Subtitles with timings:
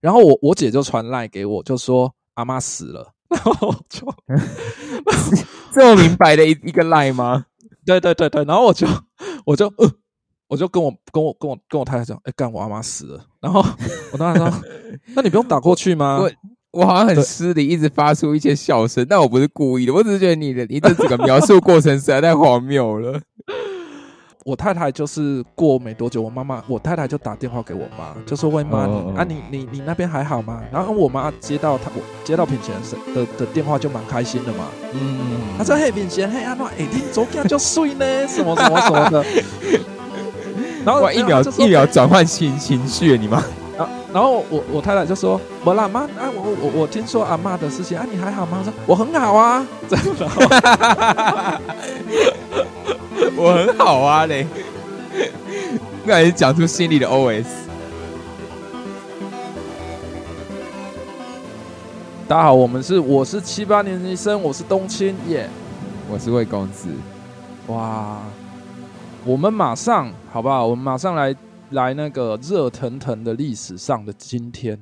[0.00, 4.06] 然后我我姐就传赖给我，就说阿妈死了， 然后我就
[5.72, 7.46] 这么明白的一一个赖吗？
[7.84, 8.86] 对对对对，然后我就
[9.44, 9.90] 我就呃，
[10.48, 13.64] 我就跟我跟我跟我跟我太太讲，哎，干我阿妈死了，然后
[14.12, 14.52] 我当时说，
[15.14, 16.18] 那你不用打过去吗？
[16.20, 16.30] 我
[16.72, 23.20] 我好像很失礼，一直发出一些笑声，但我不是故意的，我只是觉得你的你的整个描述过程实在太荒谬了。
[24.44, 32.74] 我太太就是过没多久，我妈妈我太太就打电话给我妈，就说：“喂妈，你啊你你你那边还好吗？”然后我妈接到她我接到品贤
[33.14, 34.64] 的的电话就蛮开心的嘛，
[34.94, 39.24] 嗯，她说：“嘿品贤，嘿阿诺，哎你昨天就睡呢，什么什么什么的。
[40.86, 43.44] ”然后一秒一秒转换情情绪，你妈。
[44.12, 50.28] 然然后我我太太就说：“我啦妈，啊我我我听说阿妈的事情啊，你还好吗？”我说：“我很好啊。”真的。
[53.36, 54.46] 我很好啊嘞，
[56.06, 57.46] 感觉讲出心里的 OS。
[62.28, 65.48] 大家好，我们是我是七八年级生，我是冬青耶，
[66.10, 66.88] 我是魏公子。
[67.68, 68.18] 哇，
[69.24, 70.66] 我们马上好不好？
[70.66, 71.34] 我们马上来
[71.70, 74.78] 来那个热腾腾的历史上的今天。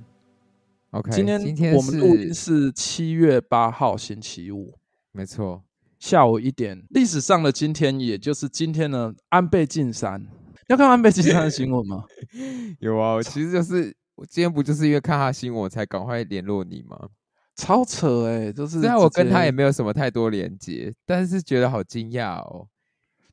[0.90, 4.74] OK，今天今天我们录音是七月八号星期五，
[5.12, 5.62] 没错。
[5.98, 10.26] 下午一点，历史上的今天，也就是今天呢，安倍晋三，
[10.68, 12.04] 要看安倍晋三的新闻吗？
[12.80, 17.08] 有啊，其实就是我今天不就是因为看他新闻，我才赶快联络你吗？
[17.56, 22.68] 超扯哎，就是虽然我跟他也没有什么太多连接，但是觉得好惊讶哦。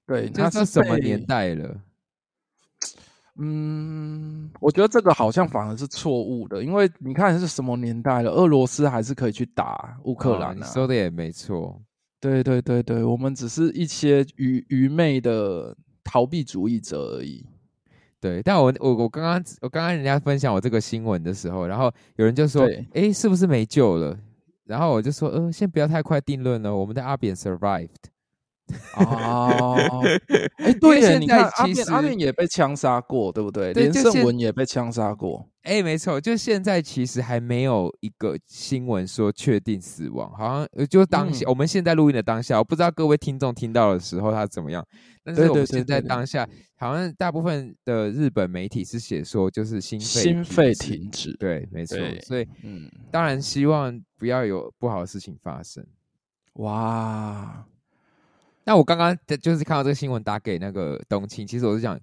[0.08, 1.80] 对，他是什么年代了？
[3.38, 10.66] 嗯，我觉得这个好像反而是错误的，因为你看是什么年代了，俄罗斯还是可以去打乌克兰啊。
[10.68, 11.82] 说的也没错。
[12.22, 17.46] 对对对对，我们只是一些愚愚昧的逃避主义者而已。
[18.22, 24.18] 对，但我我我刚刚我刚刚人家分享我这个新闻的时候，然后有人就说：“哎，是不是没救了？”
[24.66, 27.90] 然后我就说：“呃，先不要太快定论了，我们的阿扁 survived。”
[28.98, 30.02] 哦，
[30.58, 33.72] 哎，对耶，你看阿扁阿面也被枪杀过，对不对？
[33.74, 35.48] 连胜文也被枪杀过。
[35.62, 44.86] 哎，没错，就现在其实还没有一个新闻说确定死亡，好像就当下我们现在录音的当下，我不知道各位听众听到的时候他怎么样。
[45.24, 46.48] 但是我们现在当下，
[46.78, 51.36] 好像大部分的日本媒体是写说就是心肺心肺停止。
[51.38, 51.98] 对，没错。
[52.24, 55.86] 所以，嗯，当然希望不要有不好的事情发生。
[56.54, 57.66] 哇。
[58.66, 61.46] 那我刚刚就是看到这个新闻，打给那个冬青。
[61.46, 62.00] 其实我是想，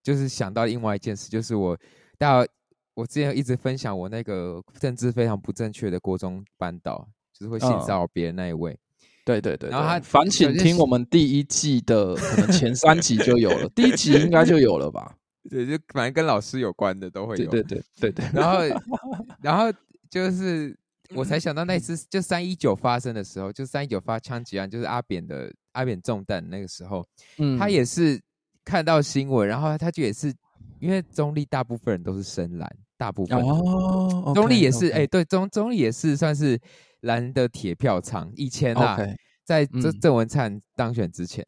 [0.00, 1.76] 就是想到另外一件事，就是我
[2.16, 2.46] 大
[2.94, 8.78] 我之前一直分享我那个政治非常不正确的国中班导，就是会性骚扰别人那一位。
[9.24, 9.68] 对对对。
[9.70, 15.16] 然后他反请听我们第一季的，可能前三集就有了，第一集应该就有了吧？
[15.50, 17.50] 对，就反正跟老师有关的都会有。
[17.50, 18.24] 对对对对。
[18.32, 18.60] 然后，
[19.42, 19.64] 然后
[20.08, 20.78] 就是
[21.12, 25.52] 我才想到那次， 就三一九发生的时候，就三一九发枪击案，就是阿扁的。
[25.74, 27.06] 阿扁中弹那个时候，
[27.38, 28.20] 嗯，他也是
[28.64, 30.34] 看到新闻，然后他就也是
[30.80, 36.58] 因为中立大部分人都是深蓝，大部分哦，中立也是哎，对中中立也是算是
[37.00, 38.32] 蓝的铁票仓。
[38.34, 38.98] 以前啊，
[39.44, 41.46] 在郑郑文灿当选之前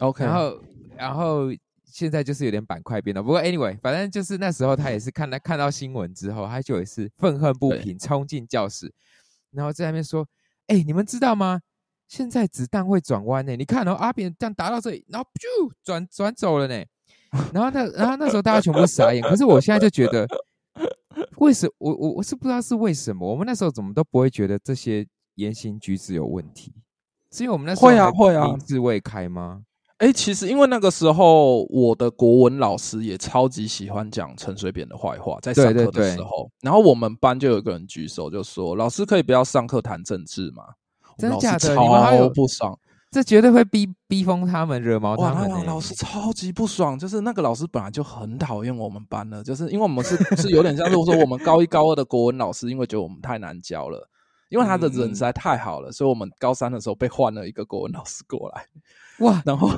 [0.00, 0.62] ，OK，然后
[0.96, 1.46] 然后
[1.86, 3.22] 现在就是有点板块变了。
[3.22, 8.92] 不过 anyway，反正就是那时候他也是看到看到新闻之后，他就也是愤恨不平，冲进教室，
[9.52, 10.26] 然后在那边说
[10.68, 11.60] ：“哎，你们知道吗？”
[12.10, 16.84] 现在子弹会转弯呢，你看哦，阿扁这样打到这里，然后就转转走了呢。
[17.54, 19.22] 然后那然后那时候大家全部傻眼。
[19.30, 20.26] 可是我现在就觉得，
[21.36, 25.06] 为什我我我是不知道是为什么，我们那时候怎么都不会觉得这些
[25.36, 26.74] 言行举止有问题？
[27.30, 29.62] 是因为我们那时候会啊会啊，名字未开吗？
[29.98, 40.64] 哎，其实因为那个时候我的国文老师也超级喜欢讲陈水扁的坏话，在上课的时候，然后我们班就有一个人举手就说：“老师可以不要上课谈政治吗？”
[41.20, 41.68] 真的假的？
[41.74, 42.78] 你们超不爽，
[43.10, 45.66] 这绝对会逼逼疯他们，惹毛他们。
[45.66, 54.08] 老师超级不爽，就是那个老师本来就很讨厌我们班了，就是因为我们是是有点像是说我们高一高二的国文老师，因为觉得我们太难教了，
[54.48, 58.66] 因为他的人实在太好了，所以我们高三的时候被换了一个国文老师过来。
[59.18, 59.70] 哇，然后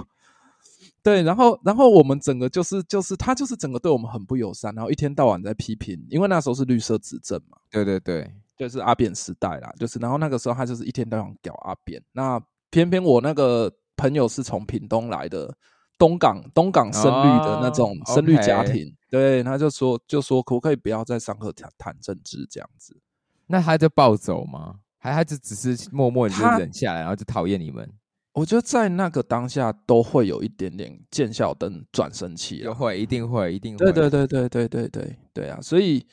[1.02, 7.56] 对，然后然后我们整个就是就是他就是整个对我们很不友善，然后一天到晚在批评，因为那时候是绿色执政嘛。
[7.70, 8.31] 对对对。
[8.69, 15.53] 就是阿扁时代啦，就是然后那个时候他就是一天到晚屌阿扁，那偏偏我那个朋友是从屏东来的，
[15.99, 23.00] 东港东港深绿的那种深绿家庭，对，他就说就说可不可以不要在上课谈谈政治这样子？
[23.47, 24.76] 那他就暴走吗？
[24.99, 27.88] 还还是只是默默就忍下来，然后就讨厌你们？
[28.32, 36.06] 我觉得在那个当下都会有一点点见笑灯转生气，会一定会一定会，对对对对对对对对啊，所以。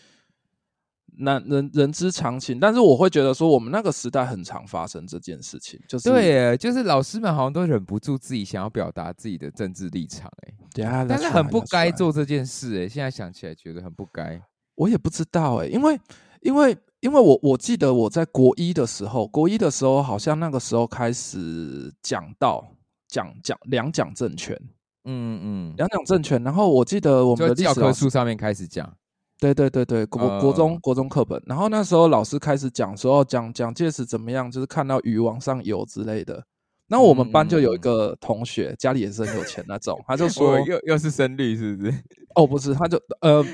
[1.20, 2.60] 那人人之常情。
[2.60, 14.42] 但是我会觉得说，我们那个时代很常发生这件事情，就是对，就是老师们好像都忍不住自己想要表达自己的政治立场，哎，对啊，但是很不该做这件事，哎，现在想起来觉得很不该。
[14.76, 16.00] 我也不知道，哎，因为
[16.42, 22.66] 因为因为我我记得我在国一的时候，国一的时候好像那个时候开始讲到
[23.08, 24.58] 讲讲两蒋政权。
[25.06, 28.94] 嗯嗯，两蒋政权，然后我记得我们的教科书上面开始讲，
[29.40, 36.44] 对对对对，国国中国中课本，然后那时候老师开始讲说蒋蒋介石怎么样，就是看到鱼往上游之类的。
[36.88, 41.94] 那我们班就有一个同学，家里也是很有钱那种，他就说又又是生绿是不是？
[42.36, 43.46] 哦，不是，他就呃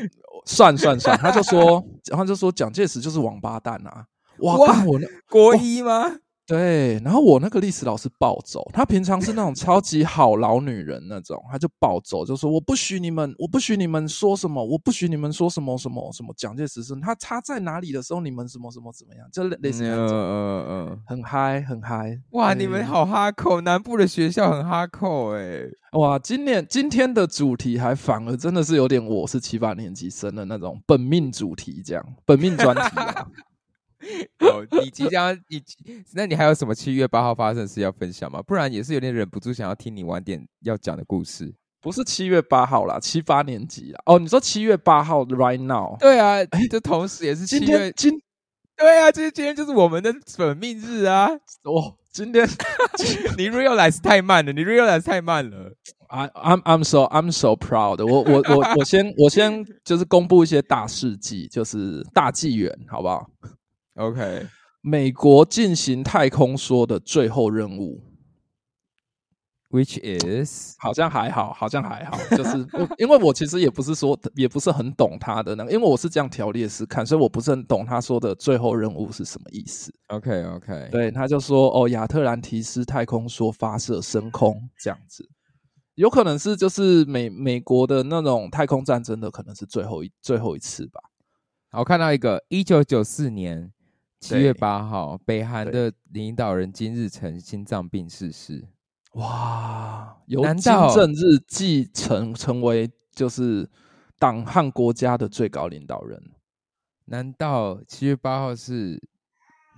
[0.45, 4.05] 算算算，他就说， 然后就说蒋介石就是王八蛋啊！
[4.39, 6.17] 哇，我那国一吗？
[6.47, 25.63] 对，然后我那个历史老师暴走，他平常是那种超级好老女人那种，他就暴走，就说我不许你们，我不许你们说什么，我不许你们说什么什么什么蒋介石是他他在哪里的时候，你们什么什么怎么样，就类似那种，嗯嗯嗯，很嗨很嗨，哇，你们好哈口，南部的学校很哈口哎，
[25.93, 33.27] 哇，今年今天的主题还反而真的是有点我是七八年级生的那种本命主题，这样本命专题啊。
[34.39, 35.61] 哦，你即将你，
[36.13, 38.41] 那你还有什么七月八号发生的事要分享吗？
[38.41, 41.53] 不然也是有点忍不住想要听你晚点要讲的故事。
[41.81, 44.01] 不是七月八号啦，七八年级啦。
[44.05, 45.95] 哦，你说七月八号，right now？
[45.99, 48.19] 对啊，这同时也是七月今。
[48.75, 51.29] 对啊，这今天就是我们的本命日啊。
[51.63, 52.47] 哦，今天
[53.37, 55.71] 你 realize 太慢了，你 realize 太慢了。
[56.07, 58.05] I I'm I'm so I'm so proud。
[58.05, 63.29] 我我我我先我先就是公布一些大事迹，就是大纪元，好不好
[63.95, 64.47] ？OK，
[64.81, 68.03] 美国进行太空梭的最后任务
[69.71, 69.99] ，Which
[70.45, 72.57] is 好像还好，好像还好，就是
[72.99, 79.93] 因为我其实也不是说也不是很懂他的那个，因为我是这样条列式看，所以我不是很懂他说的最后任务是什么意思。
[80.09, 85.27] OK OK，对，他就说哦，亚特兰提斯太空梭发射升空这样子，
[85.95, 90.99] 有可能是就是美美国的那种太空战争的可能是最后一最后一次吧。
[91.71, 93.71] 我看到一个一九九四年。
[94.19, 98.67] 七月八号，北韩的领导人金日成心脏病逝世。
[99.13, 103.69] 哇，由金正日继承成为就是
[104.17, 106.21] 党和国家的最高领导人。
[107.05, 108.99] 难道七月八号是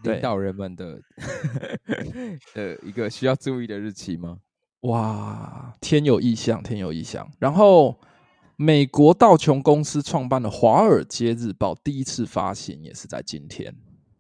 [0.04, 1.00] 领导人们的
[2.56, 4.40] 呃一个需要注意的日期吗？
[4.82, 7.30] 哇，天有异象，天有异象。
[7.40, 8.00] 然后，
[8.56, 13.76] 美国道琼公司创办的《华尔街日报》第一次发行也是在今天。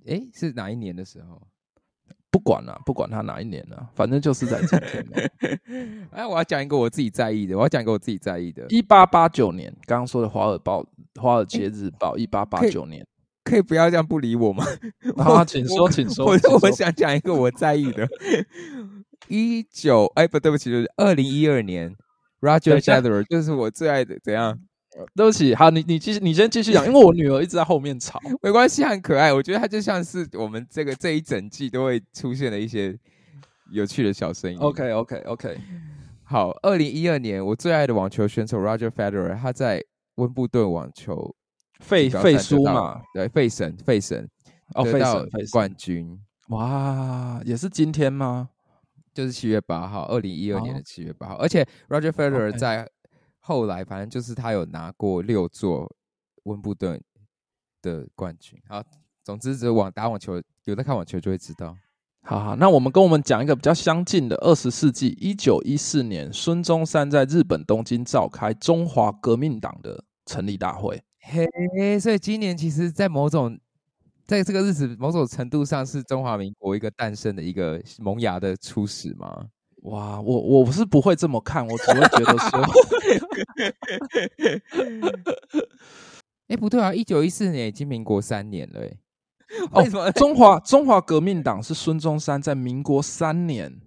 [0.07, 1.41] 哎，是哪一年的时候？
[2.29, 5.05] 不管了，不管他哪一年了，反正就是在今天。
[6.11, 8.65] 哎，我要讲一个我自己在意的，我要讲一个我自己在意的。
[8.67, 10.81] 一八八九年，刚刚说的《华尔报》
[11.21, 13.05] 《华尔街日报》，一八八九年，
[13.43, 14.65] 可以不要这样不理我吗？
[15.17, 16.25] 好，请说，请说。
[16.25, 18.07] 我我想讲一个我在意的。
[19.29, 21.95] 一九，哎，不对不起，就是二零一二年
[22.41, 24.59] ，Roger Federer，就是我最爱的，怎样？
[25.15, 28.19] 对不起，好，你你继续，你先继续讲，因为我女儿一直在后面吵。
[28.41, 29.31] 没关系，很可爱。
[29.33, 32.97] 我觉得她就像是我们这个这一整季都会出现的一些
[33.71, 34.57] 有趣的小声音。
[34.59, 35.57] OK，OK，OK。
[36.23, 39.83] 好，二零一二年，我最爱的网球选手 Roger Federer，他在
[40.15, 41.35] 温布顿网球
[41.79, 44.27] 费费输嘛，对，费神费神
[44.73, 46.19] 哦，费神冠军。
[46.49, 48.49] 哇，也是今天吗？
[49.13, 51.35] 就是七月八号，二零一二年的七月八号。
[51.37, 52.87] 而且 Roger Federer 在
[53.47, 55.89] 后来，反正就是他有拿过六座
[56.43, 57.01] 温布顿
[57.81, 58.61] 的冠军。
[58.67, 58.83] 好，
[59.23, 61.73] 总之，只网打网球，有在看网球就会知道。
[62.23, 71.01] 好好，那我们跟我们讲一个比较相近的二十世纪一九一四年，孙中山在日本东京召开中华革命党的成立大会。
[71.21, 73.57] 嘿，所以今年其实，在某种
[74.25, 79.47] 在这个日子，某种程度上是中华民国一个诞生的一个萌芽的初始吗？
[79.83, 82.61] 哇，我我是不会这么看，我只会觉得说，
[86.47, 88.91] 哎，不对啊，一九一四年已经民国三年了，哎，
[89.73, 93.79] 为什么 中华中华革命党是孙中山在民国三年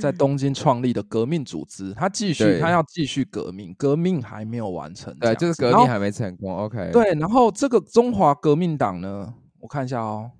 [0.00, 1.94] 在东京创立的革命组织？
[1.94, 6.54] 他继续，他要继续革命，革命还没有完成，对，就是革命还没成功。
[6.56, 10.30] OK，对，然后这个中华革命党呢，我看一下哦。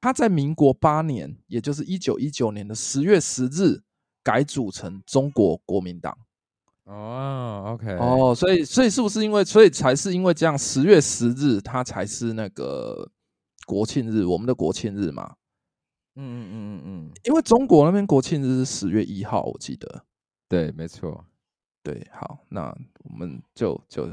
[0.00, 3.82] 他在民国八年，也就是一九一九年的十月十日，
[4.22, 6.16] 改组成中国国民党。
[6.84, 13.10] 哦，OK，哦，所以，所以是不是因为，所以才是因为这样，十月十日它才是那个
[13.66, 15.36] 国庆日，我们的国庆日嘛？
[16.16, 20.04] 嗯嗯嗯嗯嗯，因为中国那边国庆日是十月一号，我记得。
[20.48, 21.24] 对，没错。
[21.82, 24.08] 对，好，那我们就就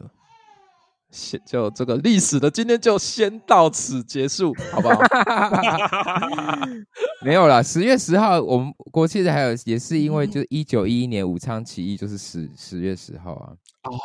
[1.10, 5.00] 先就这个历史的今天就先到此结束，好不好？
[7.24, 13.54] 没有啦，十月十号我们国庆日还有也是因为就是一九一一年武昌起义就是十十月十号啊。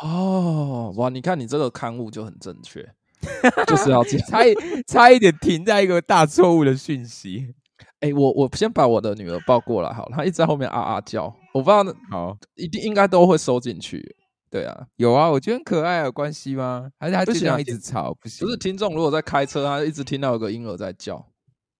[0.01, 1.09] 哦，哇！
[1.09, 2.87] 你看你这个刊物就很正确，
[3.67, 4.55] 就是要差一
[4.87, 7.53] 差一点停在一个大错误的讯息。
[7.99, 14.15] 哎，我我先把我的女儿抱过来，好了，她一直在后面啊啊叫，我不知道，好，一定应该都会收进去。
[14.53, 16.87] 对啊，有啊，我觉得很可爱，有关系吗？
[16.99, 18.13] 还是他就这样一直吵？
[18.21, 21.15] 不行，不是听众如果在开车，他一直听到有个婴儿在叫，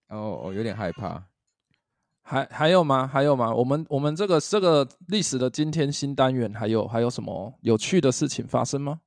[0.10, 1.24] 哦，我有点害怕。
[2.24, 3.06] 还还有吗？
[3.06, 3.54] 还有吗？
[3.54, 9.02] 我们我们这个这个历史的今天新单元，还有还有什么有趣的事情发生吗？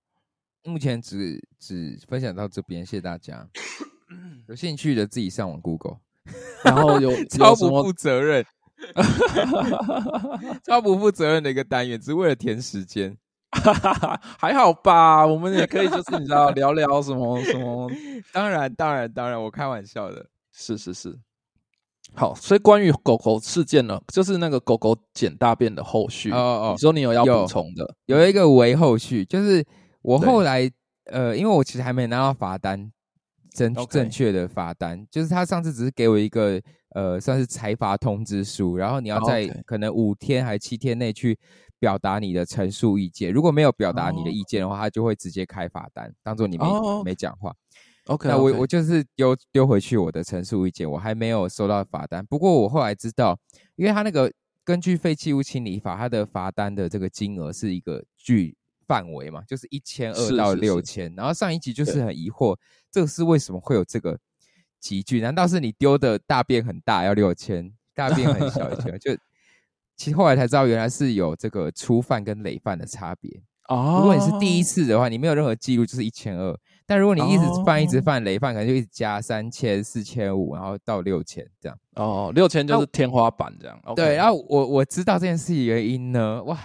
[0.63, 3.45] 目前只只分享到这边，谢谢大家。
[4.47, 5.99] 有兴趣的自己上网 Google，
[6.65, 8.47] 然后有 超不负责任，
[10.63, 13.19] 超不负责任的一个单元，只为了填时间。
[14.39, 17.91] 还好吧，我们也可以就是你知道聊聊什么什么。
[18.33, 20.27] 当然当然当然，我开玩笑的。
[20.53, 21.19] 是是是。
[22.15, 26.31] 好，所以关于狗狗事件呢，就是那个狗狗捡大便的后续。
[26.31, 27.95] 哦哦，你说你有要补充的？
[28.07, 29.65] 有一个为后续，就是
[30.03, 30.71] 我后来
[31.07, 32.91] 呃，因为我其实还没拿到罚单，
[33.55, 36.61] 正正确的罚单，就是他上次只是给我一个
[36.95, 41.39] 呃，算是裁罚通知书，然后你要在可能五天还七天内去。
[41.79, 47.55] 表达你的陈述意见，如果没有表达你的意见的话，他就会直接开罚单，当做你没没讲话。
[48.07, 52.25] OK，那我我就是丢丢回去我的陈述意见，我还没有收到罚单。
[52.27, 53.39] 不过我后来知道，
[53.75, 54.33] 因为他那个
[54.65, 58.57] 根据废弃物清理法，他的罚单的这个金额是一个巨
[58.87, 61.13] 范围嘛，就是一千二到六千。
[61.17, 62.57] 然后上一集就是很疑惑，
[62.93, 64.17] 这个是为什么会有这个
[64.79, 65.21] 集聚？
[65.21, 68.97] 难道是你丢的大便很大要六千，大便很小一千？
[69.01, 69.11] 就
[69.97, 73.43] 其实后来才知道，原来是有这个初犯跟累犯的差别。
[73.69, 76.55] 哦，如果你是第一次的话，你没有任何记录，就是一千二；
[76.87, 81.77] 但如果你一直犯、一直犯累犯，可能就一直加三千、四千五，然后到六千这样。
[81.95, 83.81] 哦，六千就是天花板这样。
[83.97, 86.57] 对，然后我我知道这件事情原因呢，哇，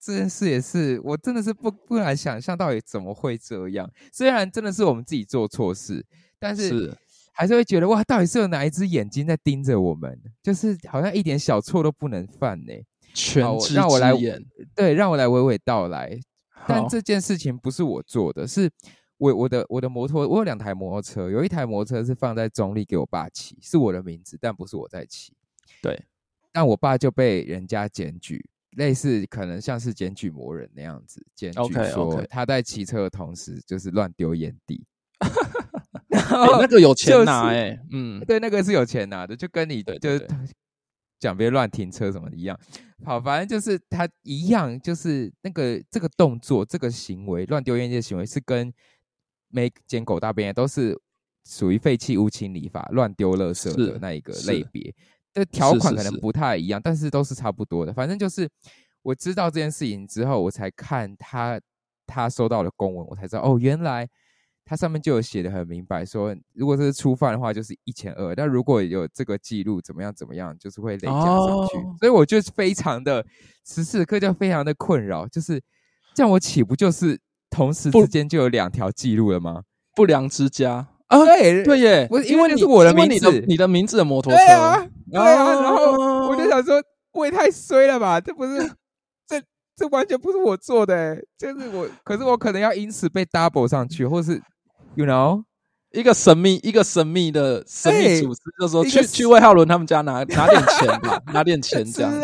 [0.00, 3.88] 这件事也是我真的是不不难想象到底怎么会这样。
[4.12, 6.04] 虽然真的是我们自己做错事，
[6.40, 6.96] 但是。
[7.32, 10.20] 还是会觉得哇，到底是有哪一只眼睛在盯着我们？
[10.42, 12.72] 就是好像一点小错都不能犯呢。
[13.14, 13.42] 全
[13.74, 14.12] 让我来
[14.74, 16.18] 对，让我来娓娓道来。
[16.66, 18.70] 但这件事情不是我做的，是
[19.18, 25.34] 我我的我的摩托，我有两台摩托车，有一台摩托车是放在中立给我爸骑，是我的名字，但不是我在骑。
[25.82, 26.02] 对，
[26.52, 28.42] 但我爸就被人家检举，
[28.76, 34.82] 类似可能像是检举魔人那样子，检举说他在骑车的同时就是乱丢烟蒂。
[36.60, 40.26] 那个有钱拿哎，嗯，对，那个是有钱拿的，就跟你就是
[41.18, 42.58] 讲别乱停车什么的一样。
[43.04, 48.72] 好，反正就是他一样，就是那个这个动作、这个行为，乱丢烟蒂的行为是跟
[49.48, 50.98] 没捡狗大便都是
[51.44, 54.94] 属于废弃物清理法乱丢垃圾的那一个类别。
[55.34, 57.92] 的条款可能不太一样，但是都是差不多的。
[57.92, 58.48] 反正就是
[59.02, 61.60] 我知道这件事情之后，我才看他
[62.06, 64.08] 他收到的公文，我才知道哦，原来。
[64.64, 71.76] 它上面就有写的很明白，说如果这是初犯的话，就是一千二；但如果有这个记录，怎么样怎么样，就是会累加上去。
[71.98, 73.22] 所以我就非常的
[73.64, 75.60] 此时此刻就非常的困扰，就是
[76.14, 77.18] 这样，我岂不就是
[77.50, 79.62] 同时之间就有两条记录了吗？
[79.94, 85.60] 不良之家啊，对对耶，不是因为你是我的名字，你的名字的摩托车，对啊，对啊。
[85.60, 86.80] 然后我就想说，
[87.12, 88.58] 我也太衰了吧，这不是
[89.28, 89.42] 这
[89.76, 94.40] 这完全不是我做的，就是我，可是我可能要因此被 double 上去，或是。
[94.94, 95.44] You know，
[95.92, 102.20] 一个神秘、一个神秘的神秘组织，就说去去魏浩伦他们家拿拿点钱吧， 拿点钱这样子。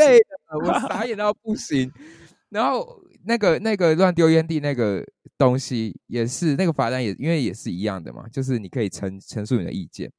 [0.63, 1.91] 我傻眼到不行。
[2.51, 5.03] 然后那个那个乱丢烟蒂那个
[5.39, 10.13] 东西，也是那个罚单也因为也是一样的嘛，就是你可以陈陈述你的意见。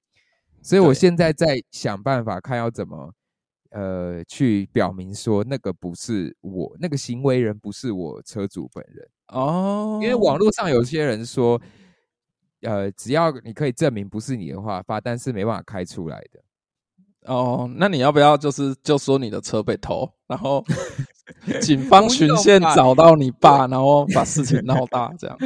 [0.63, 3.13] 所以我现在在想办法，看要怎么
[3.69, 9.99] 呃去表明说那个不是我，那个行为人不是我车主本人哦。
[10.01, 11.61] 因为网络上有些人说。
[12.61, 16.39] 呃，只要你可以证明不是你的话，罚单是没办法开出来的。
[17.25, 20.63] 哦，那你要不要就是就说你的车被偷，然后
[21.61, 25.37] 警方巡线找到你爸，然后把事情闹大，这样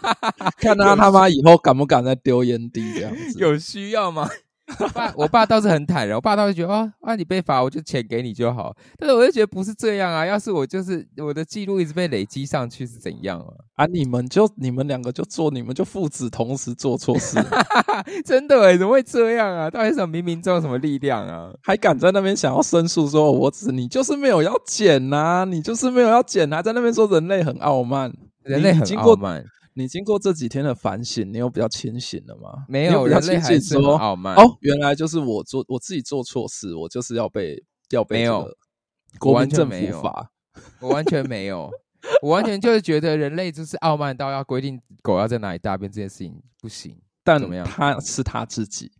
[0.60, 3.38] 看他他妈以后敢不敢再丢烟蒂这样子？
[3.40, 4.28] 有需要吗？
[4.80, 6.16] 我爸，我爸倒是很坦然。
[6.16, 8.74] 我爸倒是觉得，哦，啊，你被罚，我就钱给你就好。
[8.98, 10.24] 但是我就觉得不是这样啊。
[10.24, 13.52] 要是我就是我的记录一直被累积上去是怎样啊？
[13.76, 17.38] 啊，你们就你们两个就做，你们就父子同时做错事，
[18.24, 19.70] 真的哎，怎么会这样啊？
[19.70, 21.50] 到底什么冥冥中有什么力量啊？
[21.62, 28.12] 还敢在那边想要申诉，说我只你就是没有要剪呐，你就是没有要剪啊，在那边说人类很傲慢，
[28.44, 29.44] 人类很傲慢。
[29.74, 32.64] 你经过这几天的反省，你有比较清醒了吗？
[32.68, 34.34] 没有，比较人类清醒说傲慢。
[34.36, 38.46] 哦，原来就是我做我自己做错事，我就是要被要被没有
[39.18, 40.30] 国民政府罚。
[40.80, 41.70] 我完全没有，
[42.20, 46.94] 我完全就是觉得人类就是傲慢到要规定狗要在哪里大便这件事情不行。
[47.24, 47.66] 但怎么样？
[47.66, 48.92] 他是他自己。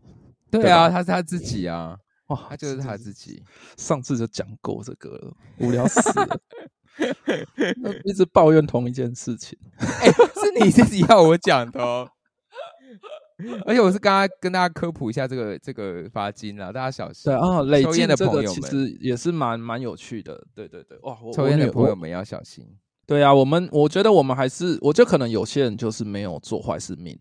[0.50, 1.98] 对啊，他是他自己啊。
[2.28, 3.42] 哇，他就是他自己。
[3.76, 6.40] 上次就讲过这个了，无聊死了。
[8.04, 9.58] 一直抱怨同一件事情。
[9.78, 12.08] 哎，是你自己要我讲的哦。
[13.66, 17.32] 而且我是刚刚跟大家科普一下这个这个罚金啦，大家小心。
[17.32, 20.46] 对啊，累抽烟的朋友们其实也是蛮蛮有趣的。
[20.54, 22.64] 对对对，哇，抽烟的朋友们要小心。
[23.04, 27.18] 对啊，我们我觉得我们还是，我觉得可能有些人就是没有做坏事命。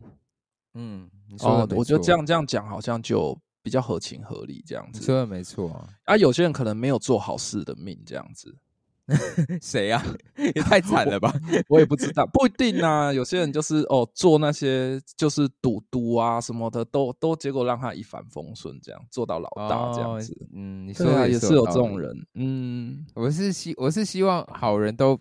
[0.75, 1.09] 嗯，
[1.39, 5.71] 哦，我觉得这样这样讲好像就比较合情合理，这样子说的没错
[6.05, 6.15] 啊。
[6.17, 8.55] 有些人可能没有做好事的命，这样子。
[9.61, 10.01] 谁呀？
[10.55, 11.33] 也太惨了吧！
[11.67, 13.11] 我也不知道，不一定啊。
[13.11, 20.35] 有些人就是哦，做那些就是赌赌啊什么的，都都结果让他一帆风顺，这样做到老大这样子。
[20.53, 22.15] 嗯，你说也是有这种人。
[22.35, 25.19] 嗯，我是希我是希望好人都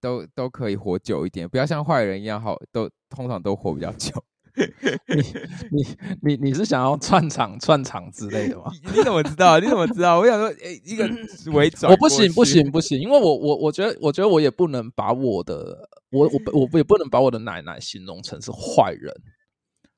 [0.00, 4.12] 都都可以活久一点，不要像坏人一样，好都通常都活比较久。
[5.06, 5.22] 你
[5.70, 5.86] 你
[6.22, 8.72] 你你是想要串场串场之类的吗？
[8.94, 9.60] 你怎么知道？
[9.60, 10.18] 你怎么知道？
[10.18, 11.06] 我想说，诶，一个
[11.52, 19.14] 伪装，我不行不行不行，因为我我我觉得我觉得我也不能把我的我我我也不能把我的奶奶形容成是坏人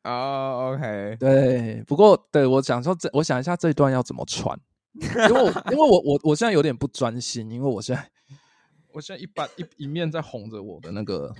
[0.03, 0.75] 哦。
[0.75, 4.59] OK，对，不过对我想说这，我想一下这一段要怎么串，
[5.01, 8.11] 因为因为我我我现在有点不专心，因为我现在
[8.93, 11.33] 我现在一般一一面在哄着我的那个。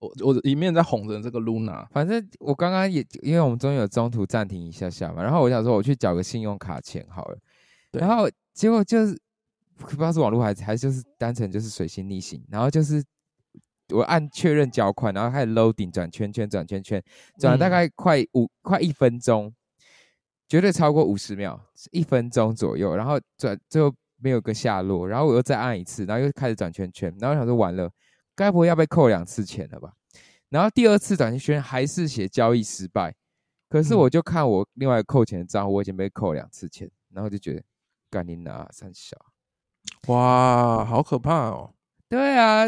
[0.00, 7.38] 我我一面在哄着这个 Luna，反正我刚刚也因为我们中间有中途暂停一下下嘛，然后我想说我去缴个信用卡钱好了，
[7.90, 9.20] 然后结果就是
[9.76, 13.02] 不知道是网络还是还是就是单纯就是水星逆行，然后就是
[13.92, 17.02] 我按确认缴款，然后开始 loading 转圈圈转圈圈，
[17.40, 19.52] 转了大概快五快一分钟，
[20.48, 27.90] 绝对超过五十秒，一分钟左右，然后转最后没有个下落，然后我又再按一次，然后又开始转圈圈，然后想说完了。
[28.38, 29.92] 该不会要被扣两次钱了吧？
[30.48, 33.12] 然后第二次转圈还是写交易失败，
[33.68, 37.62] 可是我就看我另外扣钱的账户，我已经被扣两次钱，然后就觉得
[38.08, 39.16] 干你哪三小，
[40.06, 41.74] 哇，好可怕哦！
[42.08, 42.66] 对啊，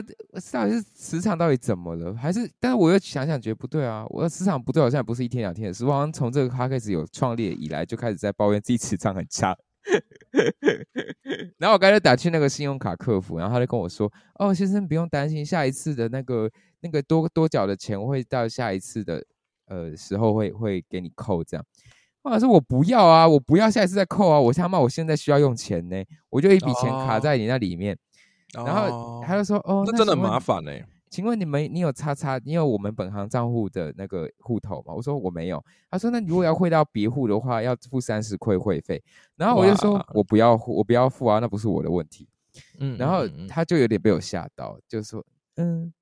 [0.53, 2.15] 到底是磁场到底怎么了？
[2.15, 2.51] 还是？
[2.59, 9.57] 但是我又想想觉得不对啊，我的磁场不对，好像不是一天两天的事，我好像从这个卡开始有创立以来就开始在抱怨自己磁场很差。
[11.59, 19.25] 然后我刚才打去那个信用卡客服，然后他就跟我说：“哦，先生不用担心，下一次的那个那个多多缴的钱会到下一次的
[19.67, 21.65] 呃时候会会给你扣。”这样，
[22.23, 24.39] 我说：“我不要啊，我不要下一次再扣啊！
[24.39, 27.97] 我他妈我现在需要用钱呢，我就一笔钱卡在你那里面。”
[28.53, 30.73] 然后他就说：“哦，那真的很麻烦呢。”
[31.11, 34.95] 请问你们，你有叉叉，你有我们本行账户的那个户头吗？
[34.95, 35.63] 我说我没有。
[35.91, 39.03] 他说那如果要汇到别户的话，要付三十块会费。
[39.35, 42.29] 然后我就说我不要，我不要付啊，那不是我的问题。
[42.79, 45.25] 嗯，然后他就有点被我吓到，就说
[45.57, 45.93] 嗯，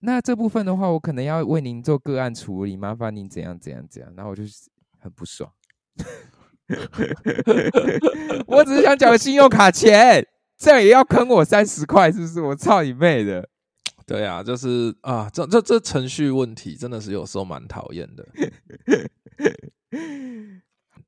[0.00, 4.10] 那这部分的话，我可能要为您做个案处理，麻烦您怎样怎样怎样。
[4.16, 4.42] 然后我就
[4.98, 5.52] 很不爽，
[8.48, 10.26] 我只是想缴信用卡钱，
[10.56, 12.40] 这样也要坑我三十块，是不是？
[12.40, 13.46] 我操你妹的！
[14.06, 18.26] 对啊，就是啊，这这这程序问题真的是有时候蛮讨厌的。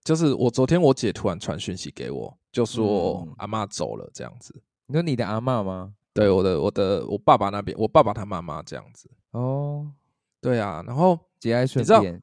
[0.03, 4.63] 就是我昨天我姐突然传讯息给我，就说阿妈走了这样子。
[4.87, 5.93] 你说你的阿妈吗？
[6.15, 9.11] 对，我的我的我爸爸那边，我爸爸他妈妈这样子。
[9.33, 9.93] 哦，
[10.41, 12.21] 对啊，然后节哀顺变。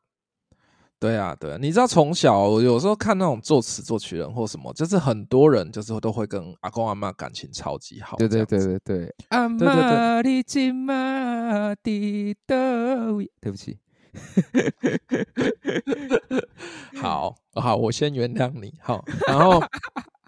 [1.06, 8.18] 对啊，对啊，你知道从小有时候看那种作词作曲人或什么，就是很多人就是都会跟阿公阿妈感情超级好。
[8.18, 12.56] 对对对对对，阿妈的金马的豆，
[13.40, 13.78] 对不起，
[17.00, 18.74] 好好，我先原谅你。
[18.82, 19.62] 好，然后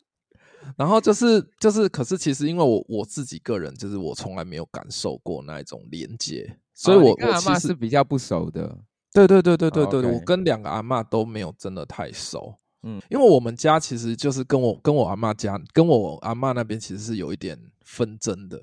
[0.78, 8.78] 然后就是就是，可是其实因为我我自己个人，就是我从来没有感受过那一种连接，所以我我阿妈是比较不熟的。
[9.14, 18.62] 对对对对对对对，我跟两个阿妈都没有真的太熟，嗯，因为我们家其实就是跟我跟我阿妈家跟我阿妈那边其实是有一点纷争的。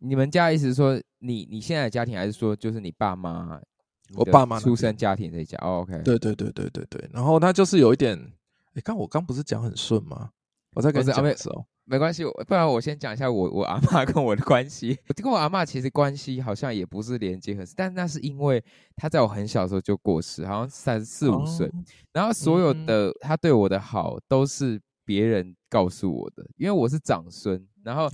[0.00, 3.60] 你们家意思是说你你现在的家庭，还是说就是你爸妈？
[4.16, 6.02] 我爸妈出生家庭这一家，OK？
[6.02, 8.18] 对对对对对对，然后他就是有一点，
[8.74, 10.30] 哎，刚我刚不是讲很顺吗？
[10.74, 11.64] 我在跟你讲的时候。
[11.90, 14.96] 没关系，不然我先讲一下我 我阿妈跟我的关系。
[15.08, 18.62] 我跟我阿妈其实关系好像也不是连接很但那是因为
[18.94, 21.68] 她在我很小的时候就过世，好像三四五岁。
[22.12, 27.60] 然后所有的她对我的好都是别人告诉我的，因为我是长孙。
[27.82, 28.08] 然后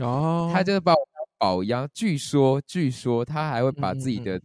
[0.50, 0.98] 她就是把我
[1.36, 1.86] 宝一样。
[1.92, 4.40] 据说，据说他还会把自己的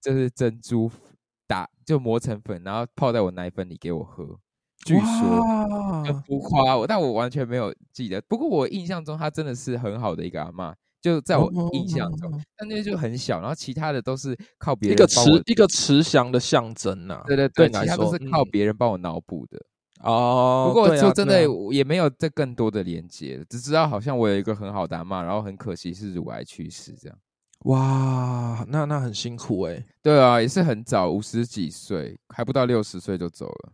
[0.00, 0.90] 就是珍珠
[1.46, 4.38] 打就磨成粉，然后泡在我奶粉里给我喝。
[4.86, 8.20] 据说很浮夸，我但我完全没有记得。
[8.22, 10.74] 不过我印象中，他真的是很好的一个阿妈。
[11.02, 17.22] 就在我印象中，但那就很小，然后其他的都是靠别人一个慈一个慈祥的象征呐。
[17.26, 19.58] 对对对，其他都是靠别人帮我脑补的
[20.02, 20.66] 哦。
[20.68, 27.18] 不过说真的，也没有这更多的连接，只知道好像我有一个很好的阿妈，然后很可惜是乳癌去世这样。
[27.64, 29.82] 哇，那那很辛苦哎。
[30.02, 33.72] 对啊，也是很早，五十几岁，还不到六十岁就走了。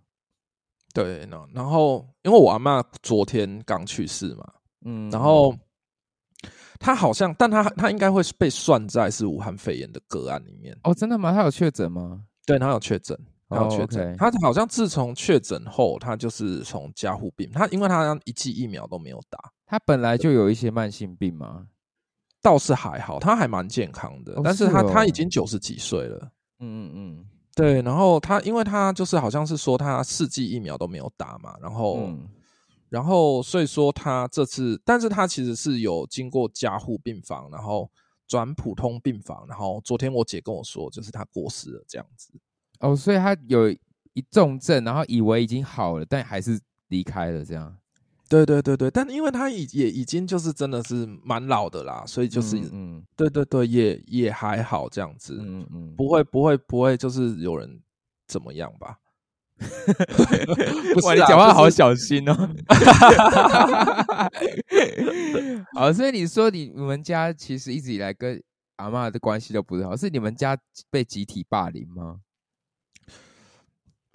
[1.05, 4.53] 对，那然后因为我阿妈昨天刚去世嘛，
[4.85, 5.55] 嗯，然后。
[6.79, 11.33] 他好像，但他他应该会被算在是武汉肺炎的个案里面哦，真的吗？
[11.33, 12.23] 他有确诊吗？
[12.45, 14.15] 对他有确诊，他有确诊。
[14.19, 19.51] 他好像自从确诊后，他就是从加护病，他因为他一剂疫苗都没有打。
[19.65, 21.67] 他本来就有一些慢性病嘛？
[22.43, 26.31] 倒是还好，他还蛮健康的，但是他他已经九十几岁了。
[26.61, 27.83] 嗯嗯嗯，对。
[27.83, 32.09] 然后他因为他就是好像是说他四剂疫苗都没有打嘛，然后。
[32.89, 37.91] 然后，所以说他这次，但是他其实是有经过加护病房，然后
[38.29, 42.31] 转普通病房，然后昨天我姐跟我说，就是他过世了这样子。
[42.79, 47.77] 哦，所以他有一重症，然后以为已经好了，但还是离开了这样。
[48.29, 57.81] 对对对对，但因为他已也已经就是真的是蛮老的啦，所以就是嗯，对对对，也也还好这样子，嗯嗯，不会不会不会，就是有人
[58.27, 58.99] 怎么样吧。
[59.59, 62.35] 不，你讲话好小心哦！
[65.73, 68.43] 好，所以你说你你们家其实一直以来跟
[68.77, 70.59] 阿妈的关系都不是好，是你们家
[70.91, 72.21] 被集体霸凌吗？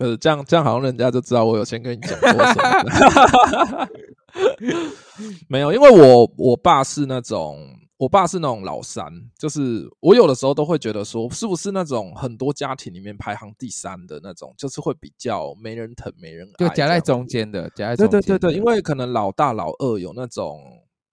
[0.02, 3.88] 呃，这样这样好像人家就知道我有先跟你讲过什么。
[5.48, 7.58] 没有，因为我我爸是那种。
[8.02, 9.06] 我爸是那种老三，
[9.38, 20.64] 就是我有的时候都会觉得说，是不是那种很多家庭里面排行第三的那种，就是会比较没人疼、没人爱，就夹在中间的，夹在对对对对，因为可能老大、老二有那种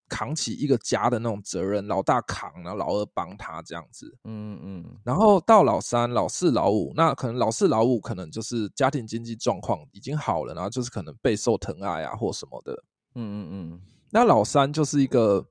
[0.09, 12.73] 扛起一个家的那种责任，老大扛，然后老二帮他这样子，嗯嗯，然后到老三、老四、老五，那可能老四、老五可能就是家庭经济状况已经好了，然后就是可能备受疼爱啊或什么的，
[13.15, 15.47] 嗯嗯嗯，那老三就是一个。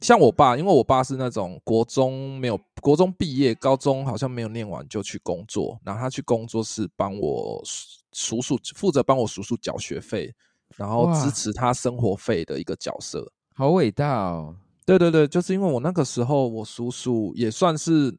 [0.00, 7.62] 像我爸，因为我爸是那种国中没有国中毕业，高中好像没有念完就去工作，然后他去工作室帮我
[8.12, 10.34] 叔叔负责帮我叔叔缴学费，
[10.74, 13.30] 然后支持他生活费的一个角色，
[13.60, 14.56] 好伟大哦！
[14.86, 18.16] 对对对，就是因为我那个时候我叔叔也算是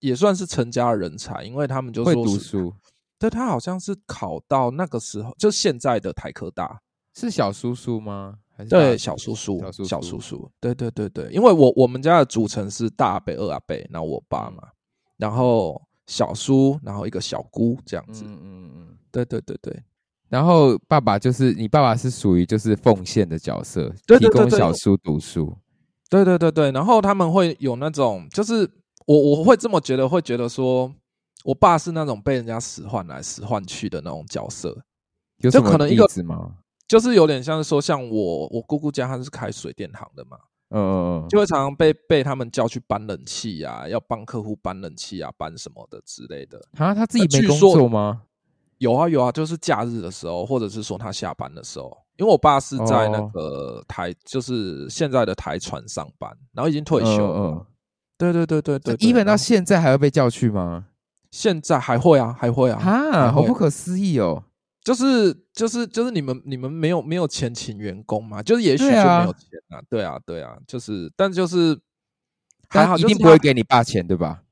[0.00, 2.70] 也算是成家人才，因为他们就说读书，
[3.18, 6.78] 对他好像是考到那个时候就现在的台科大，
[7.14, 8.36] 是小叔叔吗？
[8.68, 14.68] 对，小叔叔，小叔叔，对对对对，因为我我们家的组成是大阿伯、二阿伯，然后我爸嘛，
[15.16, 19.82] 然后小叔，然后一个小姑这样子，嗯嗯嗯，对对对对，
[20.32, 25.54] 然后爸爸就是你爸爸是属于就是奉献的角色，提供小叔读书，
[26.08, 28.66] 对对对对，然后他们会有那种，就是
[29.06, 30.90] 我我会这么觉得，会觉得说
[31.44, 34.74] 我爸是那种被人家使唤来使唤去的那种角色，
[35.42, 36.54] 有什么例子吗？
[36.88, 40.38] 就是有点像是说，像我我姑姑家，她是开水电行的嘛，
[40.70, 46.58] 嗯嗯嗯，就会常常被被他们叫去搬冷气呀，要帮客户搬冷气啊，搬什么的之类的。
[46.78, 48.22] 啊，他自己没工作吗？
[48.82, 57.66] 有啊有啊，就是假日的时候，或者是说他下班的时候，因为我爸是在那个台，就是现在的台船上班，然后已经退休了。
[58.18, 60.86] 对对对对对，一本到现在还会被叫去吗？
[61.30, 64.42] 现在还会啊，还会啊，哈，好不可思议哦。
[64.82, 68.42] 就是就是就是你们你们没有没有钱请员工嘛？
[68.42, 71.78] 就是也许就没有钱啊，对啊对啊，就是但就是
[72.68, 74.42] 还好，一定不会给你爸钱对吧？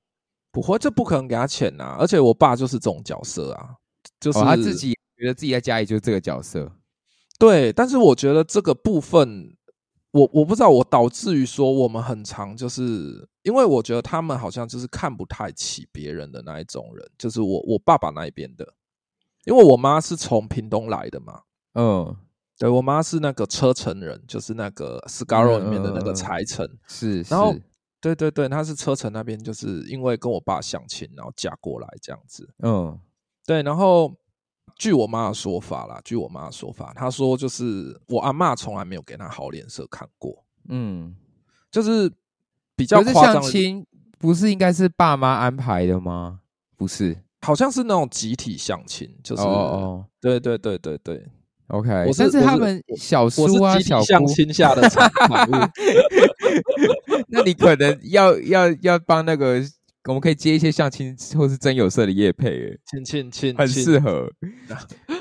[0.53, 1.97] 不会，这不可能给他钱呐！
[1.99, 3.71] 而且我爸就是这种角色啊，
[4.21, 6.71] 就是他自己觉得自己在家里就是这个角色。
[7.39, 9.57] 对，但是我觉得这个部分，
[10.13, 18.75] 我我不知道我导致于说我们很长，就是因为我觉得他们好像就是看不太起别人的那一种人，就是我我爸爸那一边的。
[19.47, 21.41] 因为我妈是从屏东来的嘛，
[21.73, 22.15] 嗯，
[22.59, 27.57] 对我妈是那个车城人，就是那个 Scarro 里面的那个财城，是，然后
[28.03, 33.01] 对对对，她是车城那边，就是因为跟我爸相亲，然后嫁过来这样子，嗯，
[33.47, 34.15] 对，然后
[34.77, 41.15] 据我妈的说法啦，据我妈的说法，她说就是我阿妈从来没有给她好脸色看过，嗯，
[41.71, 42.11] 就是
[42.77, 43.43] 比较夸张，
[44.19, 46.41] 不是应该是爸妈安排的吗？
[46.77, 47.17] 不是。
[47.43, 51.27] 好像是那种集体相亲，就是哦哦，对对对对对
[51.69, 55.53] ，OK，我是但是他们小叔啊、相亲下的产产物。
[57.29, 59.59] 那你可能要要要帮那个，
[60.05, 64.31] 我们可以接一些相亲或是真有色的业配，哎亲亲亲，很适合。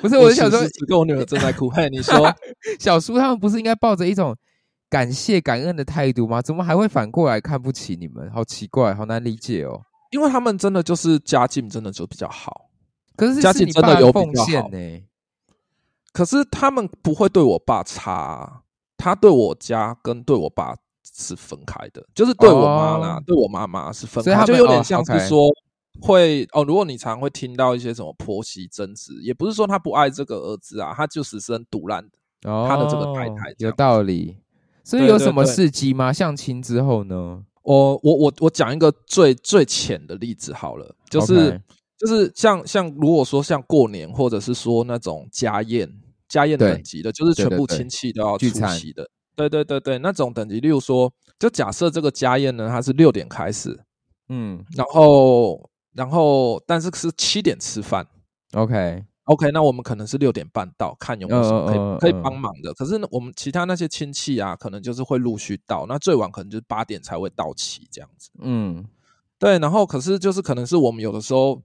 [0.02, 1.70] 不是，我我是想说此，时此刻我女儿正在哭。
[1.70, 2.34] 嘿，你说，
[2.80, 4.36] 小叔他们不是应该抱着一种
[4.90, 6.42] 感谢、感恩的态度吗？
[6.42, 8.32] 怎么还会反过来看不起你们？
[8.32, 9.82] 好奇怪，好难理解哦。
[10.12, 12.70] 因为他们真的就是家境真的就比较好，
[13.16, 15.02] 可是家境真的有比奉献呢、
[16.12, 18.62] 可是他们不会对我爸差啊，
[18.98, 20.76] 他对我家跟对我爸
[21.20, 25.50] 是分开的，就是对我妈啦，哦对我妈妈是分所以开，他有点像是说
[26.02, 32.50] 会哦，如果你常会听到一些什么婆媳争执，也不是说他不爱这个儿子啊，他就只是很独烂的。
[32.50, 34.38] 哦，他的这个太太有道理。
[34.84, 36.12] 所以有什么对事迹吗？
[36.12, 37.44] 相亲之后呢？
[37.62, 41.62] 我我我我讲一个最最浅的例子好了，就是
[41.98, 45.88] 就是像像如果说像过年或者是说那种家宴
[46.28, 49.08] 家宴等级的，就是全部亲戚都要出席的。
[49.48, 53.80] 对对对对，那种等级，例如说，就假设这个家宴呢，它是六点开始，
[54.28, 58.06] 嗯然后然后但是是七点吃饭。
[58.54, 62.74] ，OK，OK，那我们可能是六点半到，看有没有什么可以、可以嗯帮忙的。
[62.74, 68.30] 可是呢，我们其他那些亲戚啊，可能就是会陆续到，那最晚可能就是八点才会到齐这样子。
[68.40, 68.84] 嗯
[69.38, 71.62] 对，然后可是就是可能是我们有的时候，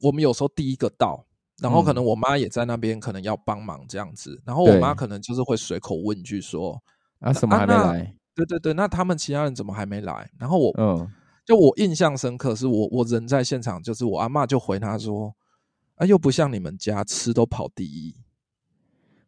[0.00, 1.26] 我们有时候第一个到，
[1.60, 6.80] 然后可嗯能我妈也在那边，可能要帮忙这样子，然后我妈可能就是会随口问一句说
[7.20, 11.08] 啊，什么还没那来？：“对对对，那他们其他人怎么还没来？”然后我、嗯，
[11.44, 15.34] 就我印象深刻，是我我人在现场，就是我阿嬷就回他说
[15.96, 18.14] ：“啊，又不像你们家吃都跑第一。”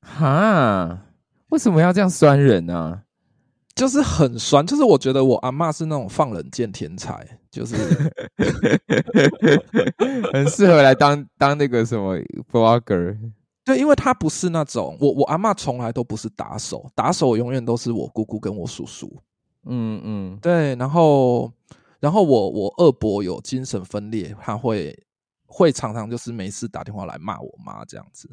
[0.01, 1.07] 哈，
[1.51, 3.03] 为什么要这样酸人呢、
[3.75, 7.77] 就是很酸，就是我觉得我阿嬷是那种放冷箭天才，就是
[10.33, 12.19] 很适合来当当那个什么
[12.51, 13.17] blogger。
[13.65, 19.13] 对，因为他不是那种我我阿嬷从来都不是打手，打手永远都是我姑姑跟我叔叔。
[19.67, 21.53] 嗯嗯，对，然后
[22.01, 24.99] 然后我我二伯有精神分裂，他会
[25.47, 28.29] 会常常就是没事打电话来骂我妈这样子。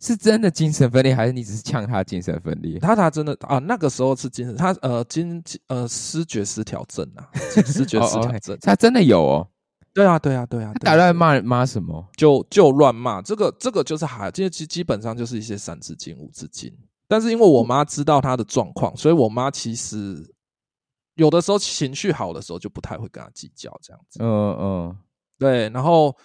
[0.00, 2.78] 是真的精神分裂，还是你只是呛他精神分裂？
[2.80, 8.58] 他他真的啊，那个时候是精神，他呃精呃失觉失调症啊，失觉失调症。
[8.60, 9.48] 他真的有哦。
[9.94, 12.04] 对啊，对啊，对啊，他打乱骂骂什么？
[12.16, 16.76] 就就乱骂，这个这个就是还基基基本上就是一些三字经五字经。
[17.06, 20.34] 但是因为我妈知道他的状况，所以我妈其实
[21.14, 24.18] 有的时候情绪好的时候就不太会跟他计较这样子。
[24.20, 24.96] 嗯嗯，
[25.38, 26.16] 对，然后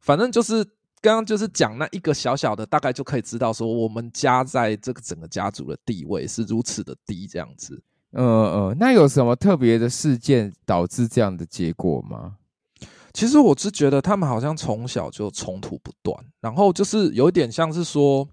[0.00, 0.64] 反正就是
[1.00, 7.80] 刚刚就是讲那一个小小的，大概就可以知道说我们家在这个整个家族的地位是如此的低这样子。
[8.10, 12.36] 嗯嗯，那有什么特别的事件导致这样的结果吗？
[13.14, 18.28] 其实我是觉得他们好像从小就冲突不断，然后就是有一点像是说，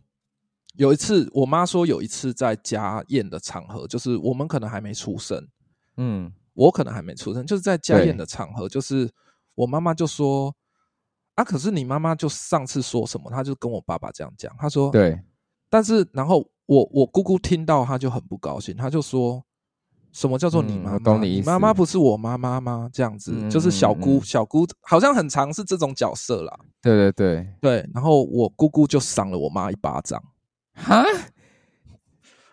[0.76, 5.48] 有一次我妈说有一次在家宴的场合，就是我们可能还没出生，
[5.96, 6.34] 嗯。
[6.54, 9.10] 我可能还没出生，就是在家宴的场合，就是
[9.56, 10.54] 我妈妈就说
[11.36, 15.18] 啊，可是你妈妈就上次说什么，她就跟我爸爸这样讲，她说，对，
[15.70, 19.42] 但是然后我我姑姑听到，她就很不高兴，她就说。
[20.12, 21.00] 什么叫做你妈妈？
[21.00, 22.90] 懂你妈妈不是我妈妈吗？
[22.92, 26.60] 这样子，嗯就是小姑，小姑好像很常是这种角色啦。
[26.82, 30.22] 对对对，对，然后我姑姑就赏了我妈一巴掌。
[30.74, 31.04] 哈，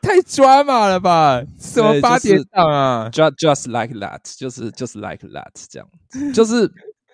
[0.03, 1.43] 太抓马了吧？
[1.59, 5.89] 什么对八点就是档啊？just just like that，就是就是 like that 这样，
[6.33, 6.71] 就是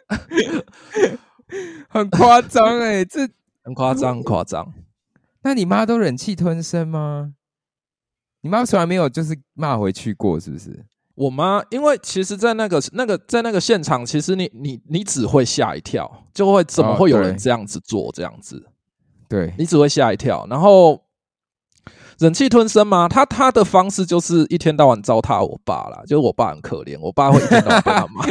[1.89, 3.29] 很夸张哎，这
[3.63, 4.73] 很夸张，很夸张。
[5.43, 7.35] 那你妈都忍气吞声吗？
[8.45, 10.85] 你妈从来没有就是骂回去过，是不是？
[11.15, 18.13] 我妈，因为其实，在那个那个在那个现场，其实你你你只会吓一跳，就会怎么哦会有人对这样子做？
[18.13, 18.63] 这样子，
[19.31, 20.47] 对，你只会吓一跳。
[20.51, 21.03] 然后
[22.19, 23.09] 忍气吞声吗？
[23.09, 28.27] 他他的方式就是一天到晚糟蹋我爸啦，就是我爸很可怜，我爸会一天到晚被他骂。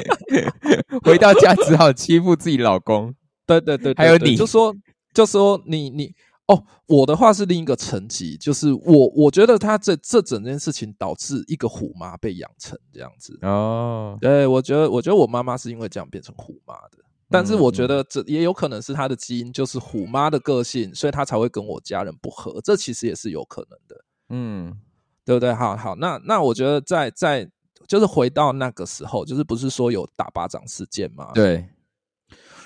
[1.03, 3.11] 回到家只好欺负自己老公。
[3.47, 4.75] 对 对对，对还有你就说
[5.11, 6.13] 就说你你
[6.47, 13.37] 哦，我的话是另一个层级，就是我我觉得他这这整件事情导致一个虎妈被养成这样子。
[13.41, 16.97] 哦，对，我觉得我觉得我妈妈是因为这样变成虎妈的，
[17.29, 24.77] 但是我觉嗯得这也有可能是她的基因就是虎妈的个性，所以她才会跟我家人不和，这其实也是有可能的，嗯
[25.25, 25.53] 对不对？
[25.53, 27.49] 好好，那那我觉得在在
[27.87, 31.31] 就是回到那个时候，就是不是说有打巴掌事件吗？
[31.33, 31.65] 对，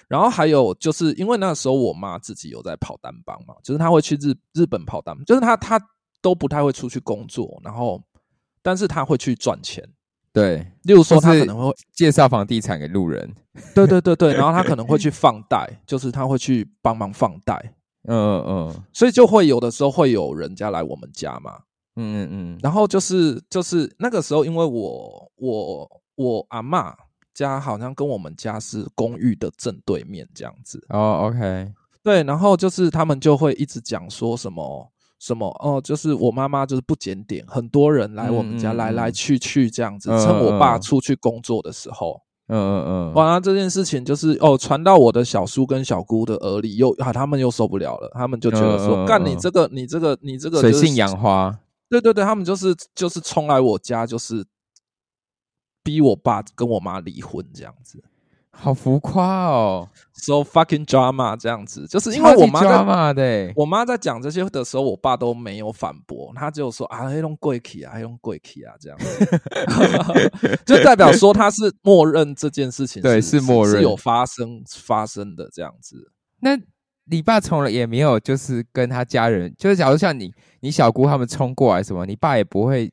[0.07, 5.79] 然后还有就是因为那时候我妈自己有在跑单帮嘛，就是她会去日日本跑单，就是她她
[6.21, 8.01] 都不太会出去工作，然后
[8.61, 9.83] 但是她会去赚钱，
[10.31, 13.29] 对，例如说她可能会介绍房地产给路人。
[13.73, 17.73] 对对对对， 然后她可能会去放贷，就是她会去帮忙放贷，
[18.07, 21.59] 嗯嗯所以就会有的时候会有人家来我们家嘛。
[21.99, 26.93] 嗯嗯嗯，然后就是就是那个时候，因为我我我阿嬷
[27.45, 31.71] 家好像跟我们家是公寓的正对面这样子，哦，OK，
[32.01, 39.13] 对，然后就是他们就会一直讲说什么什么哦，就是我妈妈就是不检点，很多人来我们家来来嗯。
[39.13, 40.81] 去去这样子，嗯趁我爸嗯。
[40.81, 51.55] 出去工作的时候，嗯嗯嗯，完了这件事情就是哦传到我的小叔跟小姑的耳里，又啊他们又受不了了，他们就觉得说嗯嗯嗯干你这个你这个你这个就是水性杨花，
[51.89, 54.45] 对对对，他们就是就是冲来我家，就是
[55.87, 58.03] 逼我爸跟我妈离婚这样子。
[58.51, 69.41] 好浮夸哦，，so fucking drama 这样子，就是因为我妈在的欸，我妈在讲这些的时候，我爸都没有反驳，他只有说啊，黑龙贵气啊，黑龙贵气啊，这样子，
[70.65, 73.77] 就代表说他是默认这件事情对是是默认。
[73.77, 76.11] 是有发生发生的这样子。
[76.41, 76.57] 那
[77.05, 82.91] 你爸从来也没有就是跟他家人，就是假如像你你小姑他们冲过来什么，你爸也不会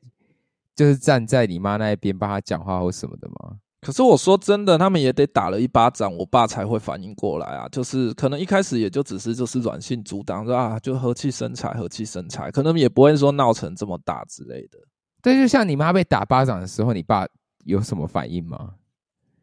[0.75, 3.57] 就是站在你妈那一边帮她讲话或什么的吗？
[3.81, 7.67] 可是我说真的，他们也得打了一巴掌，我爸才会反应过来啊。
[7.71, 14.79] 就是可能一开始也就只是就是软性阻挡，说啊就和气生财，和气生财，可能也不会说闹成这么大之类的。
[15.21, 17.27] 对，就像你妈被打巴掌的时候，你爸
[17.63, 18.71] 有什么反应吗？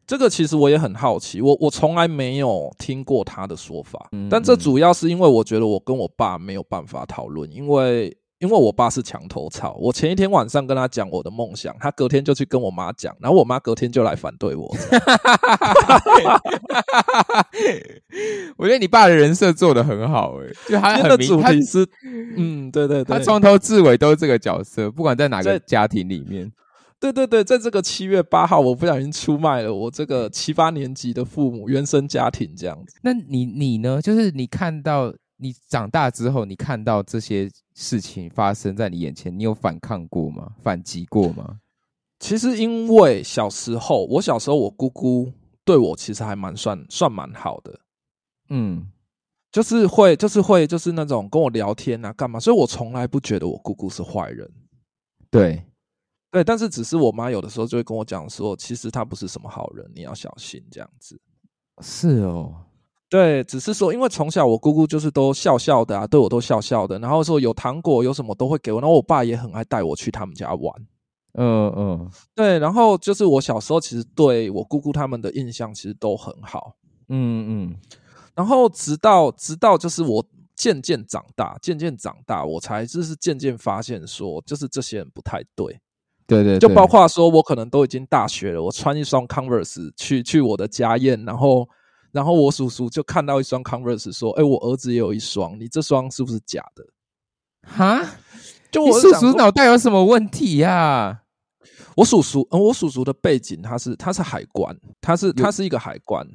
[0.05, 8.13] 这个其实我也很好奇，我我从来没有听过他的说法，嗯但这嗯主要是因为我觉得我跟我爸没有办法讨论，因为
[8.43, 14.67] 因为我爸是墙头草，我前一天晚上跟他讲我的梦想，他隔天就去跟我妈讲，然后我妈隔天就来反对我。
[18.57, 21.87] 我觉得你爸的人设做的很好、欸，就他今天的很明，他主题是，
[22.35, 26.51] 嗯，对对对，他从头至尾都是这个角色，不管在哪个家庭里面。
[26.99, 32.97] 对对对，在这个七月八号，我不小心出卖了我这个七八年级的父母原生家庭这样子。
[33.01, 34.01] 那你你呢？
[34.01, 40.53] 就是你看到你长大之后，你看到这些事情发生在你眼前，你有反抗过吗？
[40.61, 41.59] 反击过吗？
[42.19, 45.29] 其实因为小时候，我小时候我姑姑
[45.65, 47.77] 对我其实还蛮算算蛮好的，
[48.47, 48.89] 嗯，
[49.51, 54.49] 就是会就是会就是那种跟我聊天啊干嘛，所以我从来不觉得我姑姑是坏人。
[55.29, 55.61] 对，
[56.31, 61.19] 对，但是只是我妈有的时候就会跟我讲说，其实她不是什么好人，你要小心这样子。
[61.81, 62.55] 是哦，
[63.13, 70.73] 对，只是说，因为从小我姑姑就是都笑笑的啊，对我都笑笑的，然后说有糖果有什么都会给我，然后我爸也很爱带我去他们家玩。
[71.35, 72.09] 嗯嗯。
[72.33, 76.73] 对，然后就是我小时候其实对我姑姑他们的印象其实都很好，
[77.09, 77.75] 嗯嗯，
[78.33, 85.79] 然后直到直到就是我渐渐长大，渐渐长大，我才就是渐渐发现说，就是这些人不太对，
[86.25, 86.59] 对对，对。
[86.59, 91.69] 就包括说我可能都已经大学了，我穿一双 Converse 去去我的家宴，然后
[92.13, 96.85] 然后我叔叔就看到一双 Converse 说，哎，我儿子也有一双，你这双是不是假的？
[97.63, 98.01] 哈，
[98.71, 101.23] 就我叔叔脑袋有什么问题呀、
[101.95, 106.25] 我叔叔，呃，我叔叔的背景他是他是海关，他是他是一个海关，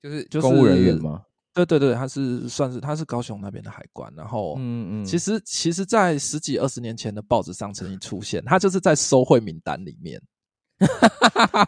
[0.00, 1.22] 就是就是公务人员吗？
[1.52, 10.20] 对对对，他是算是他是高雄那边的海关，然后嗯嗯，其实其实，在十几二十年前的报纸上曾经出现，他就是在收贿名单里面，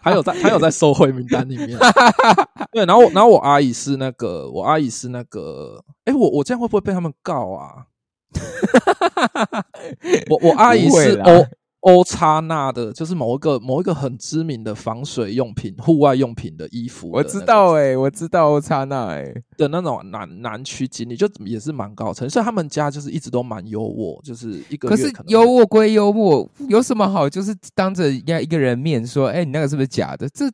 [0.02, 1.78] 还有在还有在收回名单里面，
[2.72, 7.86] 对，然后我然后我阿姨是那个我阿姨是那个，哎，我我这样会不会被他们告啊？
[10.28, 11.46] 我我阿姨是欧
[11.86, 27.30] 欧叉纳的，就是某一个某一个很知名的防水用品、户外用品的衣服的我那个，知道哎、我知道欧刹那哎，的那种南南区经理，就也是蛮高层，所以他们家就是一直都蛮优渥，就是一个可是月可能幽默归幽默，有什么好？
[27.30, 30.28] 就是当着人家一个人面说，哎、你那个是不是假的？
[30.30, 30.50] 这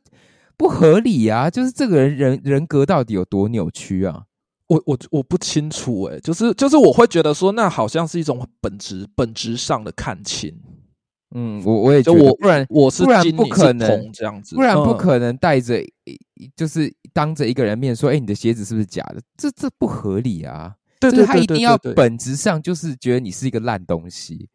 [0.55, 1.49] 不合理啊！
[1.49, 4.21] 就是这个人人人格到底有多扭曲啊？
[4.67, 10.55] 我我我不清楚哎、就是就是我会觉得说，那好像是一种本质本质上的看清，
[11.35, 15.81] 嗯，我我也觉得，就我不然我是不然不可能这样子，不然不嗯可能带着、
[16.55, 19.21] 就是当着一个人面说，哎、你的鞋子是不是假的？
[19.37, 20.75] 这这不合理啊！
[20.99, 24.49] 对对对就是他一定要本质上就是觉得你是一个烂东西，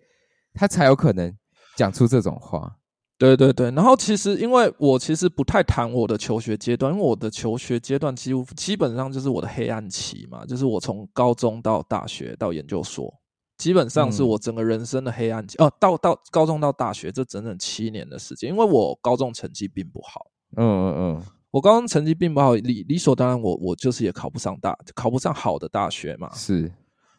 [0.55, 1.35] 他才有可能
[1.77, 2.77] 讲出这种话。
[3.19, 13.13] 对对对，然后其实因为我其实不太谈我的求学阶段，因为我的求学阶段几乎基本上就是我的黑暗期嘛，就是我从高中到大学到研究所，
[13.59, 15.59] 基本上是嗯我整个人生的黑暗期。
[15.59, 26.33] 哦、到到高中到大学这整整七年的时间，因为我高中成绩并不好，嗯嗯嗯，我高中成绩并不好，理理所当然我我就是也考不上大，考不上好的大学嘛。
[26.33, 26.73] 是，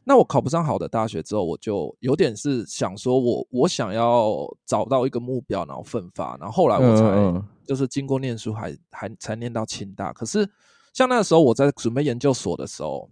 [0.06, 10.12] 那我考不上好的大学之后，我就有点是想说我我想要找到一个目标，然后奋发，然后后来我才、就是经过念书还还才念到清大。
[10.14, 10.50] 可是
[10.94, 13.08] 像那个时候我在准备研究所的时候，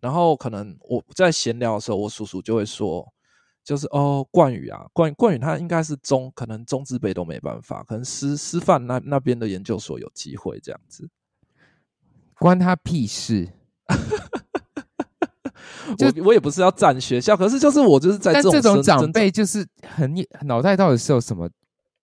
[0.00, 3.06] 然后可能我在闲聊的时候，我叔叔就会说，
[3.62, 11.08] 就是哦，冠宇啊，冠冠宇他应该是中，可能中资北都没办法，可能师师范那那边的研究所有机会这样子，
[12.38, 13.48] 关他屁事。
[15.98, 21.50] 我我也不是要占学校，可是就是我就是在这种长辈就是很脑袋到底是有什么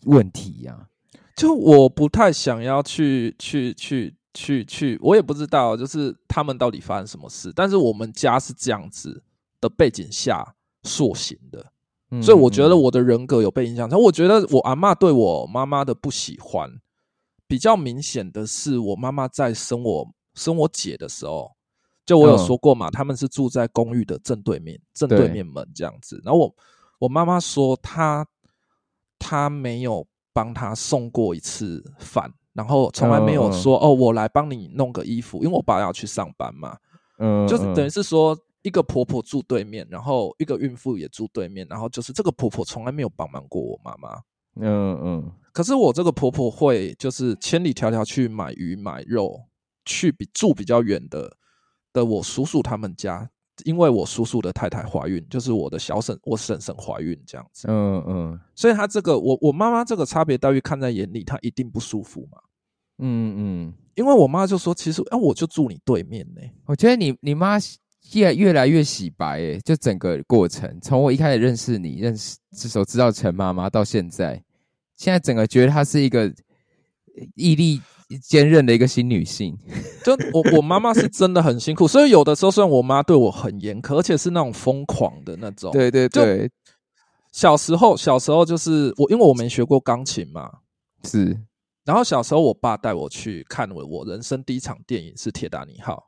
[0.04, 0.90] 问题呀？
[1.38, 7.52] 就我不太想要去去去去去，我也不知道，就是他们到底发生什么事。
[7.56, 9.24] 但是我们家是这样子
[9.60, 11.66] 的背景下塑形的，
[12.22, 13.90] 所以我觉得我的人格有被影响。
[13.90, 16.72] 但我觉得我阿妈对我妈妈的不喜欢
[17.48, 21.52] 比较明显的是，我妈妈在生我生我姐的时候。
[22.06, 26.22] 就我有说过嘛，他们是住在公寓的正对面，正对面门这样子。
[26.24, 26.56] 然后我
[27.00, 28.26] 我妈妈说，她
[29.20, 36.76] 她没有帮她送过一次饭，然后从来没有说哦，我来帮你弄个衣服，因为我爸要去上班嘛。
[37.20, 44.20] 嗯，就是等于是说，一个婆婆住对面，然后一个孕妇也住对面，然后就是这个婆婆从来没有帮忙过我妈妈。
[44.60, 45.32] 嗯嗯。
[45.54, 49.40] 可是我这个婆婆会就是千里迢迢去买鱼买肉，
[49.86, 51.38] 去比住比较远的。
[51.94, 53.28] 的我叔叔他们家，
[53.64, 62.38] 因为我叔叔的太太怀孕，就是我的小婶我婶婶怀孕这样子，嗯嗯，所以她这个我我妈妈这个差别待遇看在眼里，她一定不舒服嘛，
[63.00, 67.58] 嗯嗯，因为我妈就说，其实哎，我就住你对面呢，我觉得你你妈
[68.14, 74.44] 越越来越洗白，哎，就整个过程，从我一开始认识你，认识至少知道陈妈妈到现在，
[74.96, 76.34] 现在整个觉得她是一个
[77.36, 77.82] 毅力。
[78.22, 79.54] 坚韧的一个新女性，
[80.06, 85.74] 就我我妈妈是真的很辛苦，所以有的时候虽然我妈对我很严苛，而且是那种疯狂的那种。
[85.74, 86.50] 对对对，
[87.34, 90.50] 小时候小时候就是我，因为我没学过钢琴嘛，
[91.04, 91.38] 是。
[91.88, 96.04] 然后小时候我爸带我去看我我人生第一场电影是《铁达尼号》。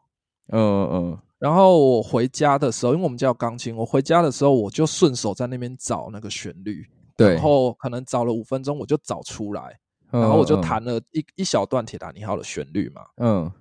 [0.56, 1.18] 嗯嗯。
[1.40, 7.36] 然后我回家的时候，因为我们家有钢琴，我回家的时候我就顺手在那边找那个旋律，对。
[7.36, 9.80] 然后可能找了五分钟，我就找出来。
[10.12, 13.52] 然后我就弹了一一小段《铁达尼号》的旋律嘛，嗯，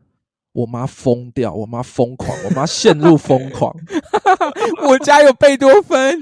[0.53, 3.71] 我妈疯掉，我妈疯狂，我妈陷入疯狂，
[4.89, 6.19] 我家有贝多芬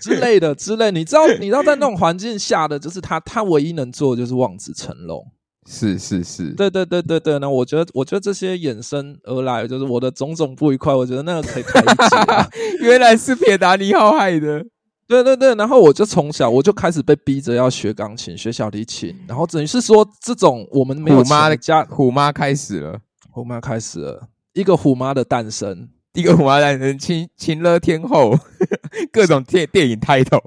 [0.00, 5.30] 之类的之类，你知道你知道在那种环境下的，就是他他唯一能做的就是望子成龙，
[5.66, 14.64] 是是是，对对对对对，那我觉得我觉得这些衍生而来就是我的种种不愉快，我觉得那个可以开一集， 原来是铁达尼号害的。
[15.08, 22.98] 对对对，然后我就从小我就开始被逼着要学钢琴、学小提琴，然后等于是说这种我们没有妈的家，虎妈开始了，
[23.30, 28.36] 虎妈开始了一个虎妈的诞生，一个虎妈诞生，情情乐天后，
[29.12, 30.42] 各种电电影 title，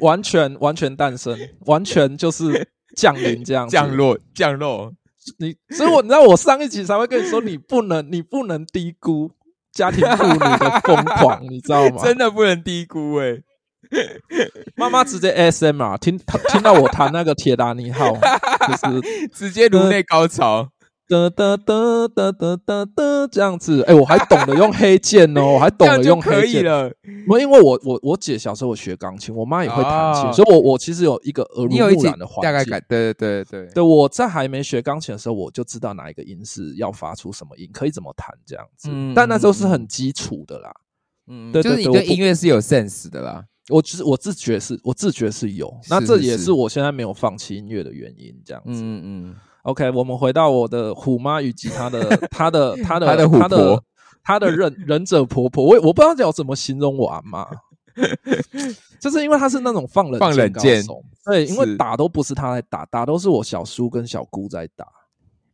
[0.00, 4.92] 完全完全诞生，完全就是降临这样降落降落。
[5.38, 9.30] 你所以，我你知道我上一集才会跟你说，你不能你不能低估
[9.72, 12.02] 家庭妇女的疯狂， 你知道吗？
[12.02, 13.38] 真的不能低估哎。
[14.76, 16.18] 妈妈直接 S M 啊听
[16.48, 20.68] 听到我弹那个铁达尼号，就是 直接颅内高潮，
[21.10, 23.82] 哒哒哒哒哒哒哒这样子。
[23.82, 26.88] 哎，我还懂得用黑键哦， 我还懂得用黑键了。
[27.26, 32.42] 我因为我我我姐小时候我学钢琴，我妈也会弹琴，所以我我其实有一个耳濡目染的环境。
[32.42, 33.82] 大概感对对对对对。
[33.82, 38.88] 我在还没学钢琴的时候，我就知道哪一个音是要发出什么音，可以怎么弹这样子。
[39.12, 40.70] 但那时候是很基础的啦。
[41.26, 43.44] 嗯，就是你对音乐是有 sense 的啦。
[43.68, 48.34] 我自我自觉是，我自觉是有，那这也是我现在没有放弃音乐的原因。
[48.44, 49.36] 这样子，嗯嗯。
[49.62, 53.82] OK，我们回到我的虎妈以及 她的她的她的她的她的
[54.22, 55.64] 她的忍忍者婆婆。
[55.64, 57.46] 我我不知道要怎么形容我阿妈，
[59.00, 60.82] 就是因为她是那种放冷放冷箭，
[61.24, 64.86] 对，因为打都不是她在打，打都是我小叔跟小姑在打。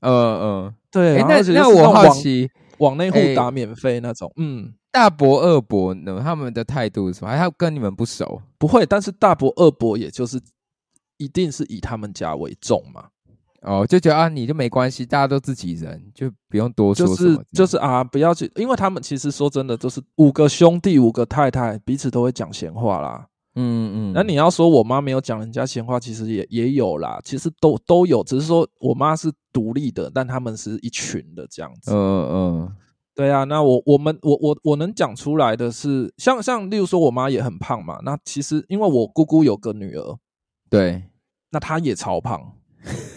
[0.01, 1.23] 嗯嗯，对。
[1.23, 2.49] 那那我好奇，
[2.79, 4.73] 往内户打免费那种，嗯。
[4.93, 6.23] 大伯、二伯呢？
[6.25, 7.31] 他们的态度是什么？
[7.31, 8.41] 还跟你们不熟？
[8.57, 10.41] 不会，但是大伯、二伯也就是
[11.19, 13.05] 一定是以他们家为重嘛。
[13.63, 17.41] 哦，就觉得啊，你就没关系，大家都自己人，就不用多说就是。
[17.53, 23.27] 就是啊，不要去，因为他们其实说真的，就是五个兄弟，五个太太，彼此都会讲闲话啦。
[23.55, 24.13] 嗯嗯。
[24.15, 31.93] 那你要说我妈没有讲人家闲话，其实也也有啦，其实都都有，只是说我妈是独立的，但他们是一群的这样子。
[31.93, 32.77] 嗯嗯。
[33.15, 37.99] 对啊，那我我们我我我能讲出来的是，像像例如说，我妈也很胖嘛。
[38.05, 40.19] 那其实因为我姑姑有个女儿，
[40.69, 41.03] 对，
[41.51, 42.53] 那她也超胖，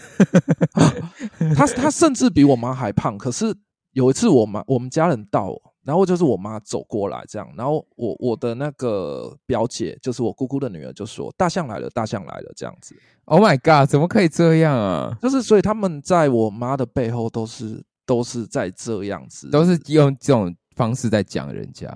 [1.56, 3.16] 她她甚至比我妈还胖。
[3.18, 3.54] 可是
[3.92, 5.54] 有一次，我妈我们家人到，
[5.84, 12.94] 然后就是我妈走过来这样，然后我我的那个表姐，就是我姑姑的女儿，就说：“大象来了，大象来了。”这样子。
[13.24, 13.88] Oh my god！
[13.88, 15.16] 怎么可以这样啊？
[15.20, 17.84] 就是所以他们在我妈的背后都是。
[18.06, 21.86] 都是在这样子，都是用这种方式在讲人家。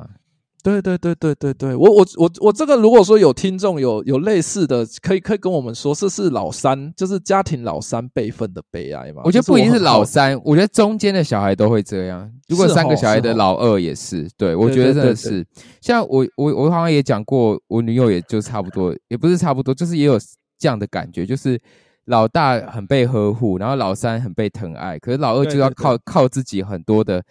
[0.65, 9.21] 对对对对对对，我我我我这个如果说有听众有有类似的，可以可以跟我们说，这是老三，就是家庭老三辈分的悲哀嘛？
[9.27, 12.33] 我觉得不一定是老三，我觉得中间的小孩都会这样。
[12.49, 15.47] 如果三个小孩的老二也是，对我觉得真的是。
[15.83, 20.19] 像我我我好像也讲过，我女友也就差不多，也不是差不多，就是也有
[20.59, 21.61] 这样的感觉，就是
[22.07, 27.23] 老大很被呵护，然后老三很被疼爱，可是老二就要靠靠自己很多的。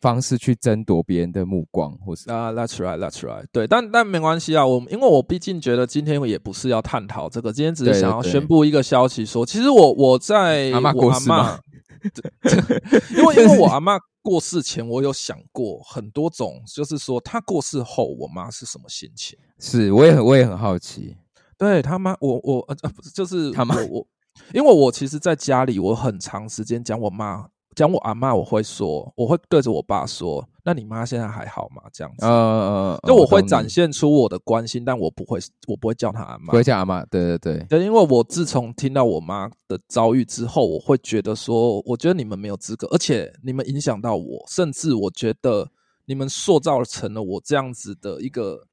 [0.00, 11.30] 方式去争夺别人的目光，或是啊，That's right，That's right，对，但但没关系啊，我因为我毕竟觉得今天也不是要探讨这个，今天只是想要宣布一个消息，说其实我我在阿妈过世
[13.16, 19.38] 因为因为我阿妈过世前，我有想过很多种，就是说她过世后，我妈是什么心情？
[19.58, 21.16] 是，我也很我也很好奇，
[21.58, 24.06] 对他妈，我我呃不是，就是他妈我，
[24.52, 27.48] 因为我其实在家里，我很长时间讲我妈。
[27.76, 37.04] 讲我阿妈，我会说，我会对着我爸说：“那你妈现在还好吗？”这样子，呃，就我会展现出我的关心，但我不会，我不会叫她阿妈，不会叫阿妈。
[37.04, 45.68] 对对对，对，因为我自从听到我妈的遭遇之后，我会觉得说，我觉得你们没有资格，而且你们影响到我，甚至我觉得
[46.06, 48.66] 你们塑造成了我这样子的一个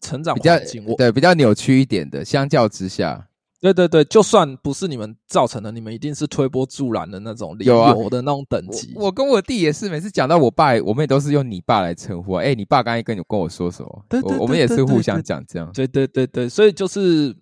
[0.00, 3.28] 成长环境，对，比较扭曲一点的，相较之下。
[3.64, 8.92] 对对对，就算不是你们造成的，你们一定是推波助澜的那种理由的那种等级。
[8.94, 12.34] 我跟我弟也是，每次讲到我爸，我们也都是用你爸来称呼。
[12.34, 14.04] 哎，你爸刚才跟你跟我说什么？
[14.06, 15.70] 对对，我们也是互相讲这样。
[15.72, 17.34] 对对对对，所以就是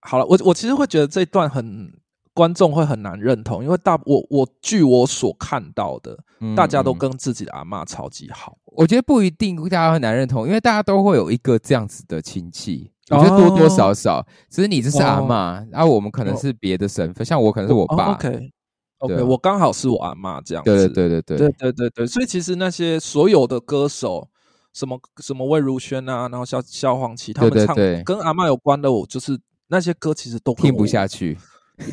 [0.00, 0.26] 好了。
[0.26, 1.92] 我我其实会觉得这段很
[2.34, 6.18] 观众会很难认同，因为大我我据我所看到的，
[6.56, 8.58] 大家都跟自己的阿妈超级好。
[8.64, 12.90] 我觉得不一定大家很难认同，因为大家都会有一个这样子的亲戚。
[13.10, 18.14] 我觉得多多少少，只是你这是阿妈，然后我们可能是别的身份，像我可能是我爸。
[18.14, 20.88] OK，OK，我刚好是我阿妈这样子。
[20.88, 24.28] 对对对对对对对对，所以其实那些所有的歌手，
[24.72, 29.38] 什么什么魏如萱啊，然后萧萧煌奇他们唱跟阿妈有关的，我就是
[29.68, 31.38] 那些歌其实都听不下去。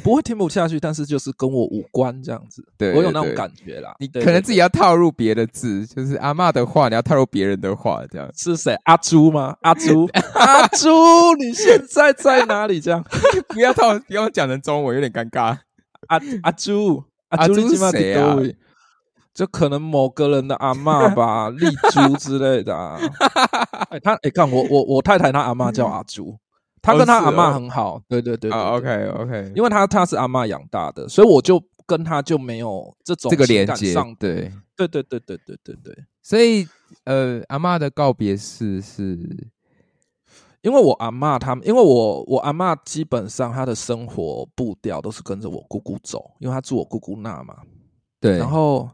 [0.03, 3.93] 不会听不下去，但是就是跟我无关这样子，对我有那种感觉啦。
[3.99, 8.73] 你可能自己要套入别的字，就是阿妈的话，你要套入别人的话，这样是谁？
[8.85, 9.55] 阿朱吗？
[9.61, 12.79] 阿朱， 阿朱，你现在在哪里？
[12.79, 13.03] 这样
[13.49, 15.57] 不要套，不要讲成中文，有点尴尬。
[16.07, 18.37] 阿阿朱，阿朱是谁啊？
[19.33, 22.75] 就可能某个人的阿妈吧， 丽珠之类的。
[23.89, 26.37] 哎，他哎，看我我我太太，她阿妈叫阿朱。
[26.83, 34.51] 他跟他阿妈很好，对对对啊，OK OK，因为他他是阿妈养大的，所以我就跟他就没有这种这个连接，对。
[34.75, 36.67] 对对对对对对对，所以
[37.03, 39.19] 呃，阿妈的告别式是，
[40.63, 47.55] 因为我阿妈他们，因为我我阿妈基本上她的生活步调都是跟着我姑姑走，因为她住我姑姑那嘛，
[48.19, 48.89] 对，然后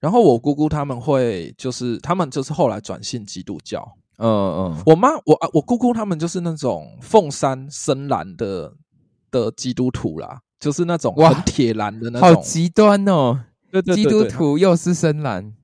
[0.00, 3.96] 然后我姑姑他们会就是他们就是后来转信基督教。
[4.18, 8.72] 嗯嗯，我妈我啊我姑姑他们就是那种凤山深蓝的
[9.30, 13.44] 的基督徒啦，就是那种很铁蓝的那种，好极端哦。
[13.70, 15.54] 对对对，基督徒又是深蓝，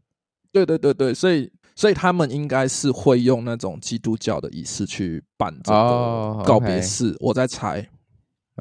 [0.51, 7.87] 对对对对，所以所以他们应该是会用那种基督教的仪式去办这个告别式，我在猜。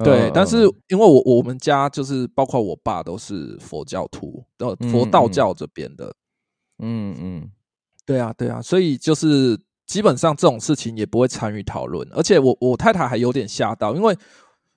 [0.03, 6.13] 对，但是因为我我们家就是包括我爸都是佛教徒，呃，佛道教这边的。
[6.79, 7.51] 嗯嗯，
[8.05, 9.59] 对啊对啊，所以就是。
[9.87, 14.15] 基本上这种事情也不会参与讨论，而且我我太太还有点吓到，因为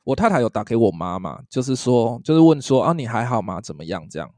[0.04, 3.60] 我太太有打给我妈妈，就是说就是问说啊你还好吗？
[3.60, 4.30] 怎么样这样？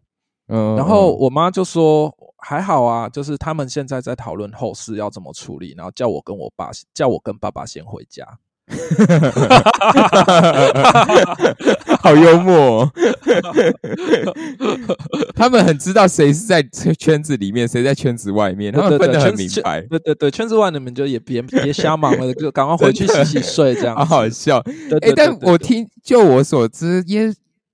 [0.48, 8.26] 嗯，然后我妈就说还好啊，就是他们现在在讨论后事要怎么处理，然后叫我跟我爸叫我跟爸爸先回家。
[12.00, 12.90] 好幽默，
[15.34, 16.62] 他们很知道谁是在
[16.98, 19.80] 圈子里面，谁在圈子外面，他们分得很明白。
[19.82, 24.58] 对对对，圈子外的们就也别别瞎忙了，就赶快回去洗洗睡，这样好好笑。
[25.00, 27.32] 哎，但我听就我所知，耶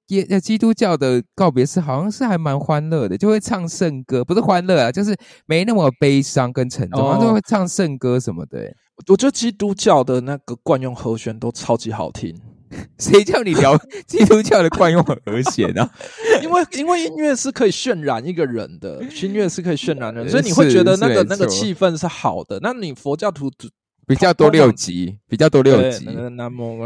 [0.08, 5.14] 耶基督教的告别式好像是还蛮欢乐的，就会唱圣歌，不是欢乐啊，就是
[5.46, 8.58] 没那么悲伤跟沉重，然后会唱圣歌什么的。
[9.06, 12.36] 我觉得基督教的那个惯用和弦都超级好听，
[12.98, 15.16] 谁叫你聊 基督教的惯用和
[15.50, 15.88] 弦呢？
[16.42, 22.58] 因为因为音乐是可以渲染一个人的，音乐是可以渲染人，所以你会觉得那个那个气氛是好的。
[22.62, 23.50] 那你佛教徒。
[24.08, 26.78] 比较多六级，比较多六集，南无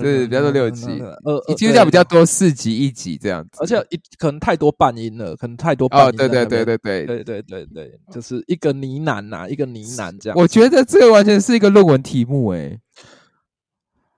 [0.00, 0.86] 对，比较多六级，
[1.24, 7.06] 呃，基督教比较多四级一级这样子，而且一可能太多半音了，可能太多半音，对对对对对。
[7.06, 10.38] 对对对对，就是一个呢喃呐，一个呢喃这样。
[10.38, 12.78] 我觉得这个完全是一个论文题目，哎，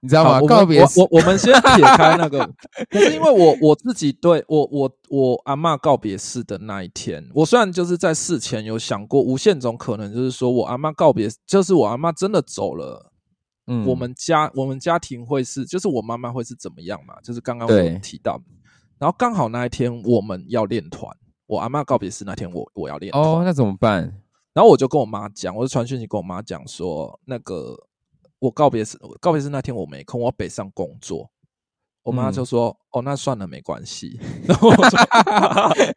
[0.03, 0.41] 你知道吗？
[0.47, 2.39] 告别我我我们先撇开那个，
[2.91, 13.13] 可是因为我我自己对我我我阿嬷告别式的那一天，我虽然就是在事前有想过无限种可能，就是说我阿嬷告别，就是我阿嬷真的走了，
[13.67, 17.15] 嗯我们家我们家庭会是，就是我妈妈会是怎么样嘛？
[17.23, 18.41] 就是刚刚我提到，
[18.99, 21.15] 然后刚好那一天我们要练团，
[21.47, 24.23] 我阿嬷告别式那天我我要练，哦，那怎么办？
[24.55, 27.77] 然后我就跟我妈讲，我就传讯息跟我妈讲说，那个
[28.41, 31.31] 我告别是告别是那天我没空，我北上工作。
[32.03, 34.19] 我妈嗯就说：“哦，那算了，没关系。
[34.49, 34.99] ”然后我说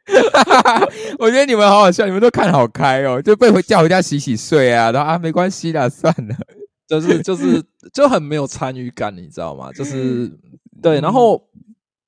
[1.18, 6.36] 我觉得你们好好笑，你们都看好开哦，就被回叫回家洗洗睡啊，然后啊没关系啦，算了。
[6.86, 7.64] 就是就是
[7.94, 9.72] 就很没有参与感，你知道吗？
[9.72, 10.40] 就是嗯
[10.82, 11.42] 对，然后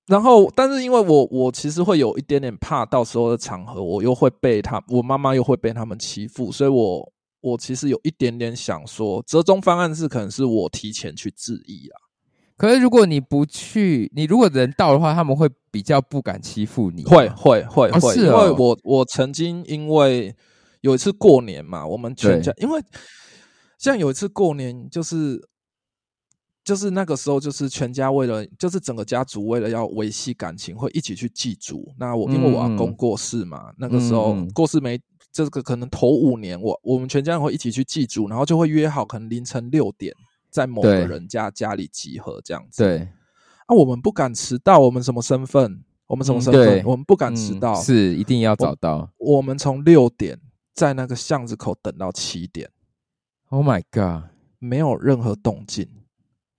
[0.07, 7.09] 然后，但是因为我我其实会有一点点怕，到时候的场合我又会被他，我妈妈又会被他们欺负，所以我
[7.45, 12.01] 我其实有一点点想说，折中方案是可能是我提前去质疑啊。
[12.57, 17.03] 可是如果你不去，你如果人到的话，他们会比较不敢欺负你。
[17.03, 20.35] 会会会会，哦因为哦我我曾经因为
[20.81, 22.81] 有一次过年嘛，我们全家因为
[23.77, 25.39] 像有一次过年，就是
[26.63, 31.93] 就是那个时候，就是全家为了就是整个家族为了要维系感情，会一起去祭祖。
[31.99, 34.99] 那我因为我阿公过世嘛，那个时候过世没
[35.36, 40.15] 这个可能头五年，我我们全家人会一起去祭祖，然后就会约好可能凌晨六点
[40.49, 42.81] 在某对个人家家里集合这样子。
[42.81, 42.99] 对，
[43.65, 45.83] 啊，我们不敢迟到，我们什么身份？
[46.07, 46.65] 我们什么嗯身份？
[46.65, 47.75] 对我们不敢迟嗯到。
[47.75, 49.11] 是一定要找到。
[49.17, 50.39] 我们从六点
[50.73, 52.69] 在那个巷子口等到七点
[53.49, 54.29] ，Oh my god，
[54.59, 55.86] 没有任何动静。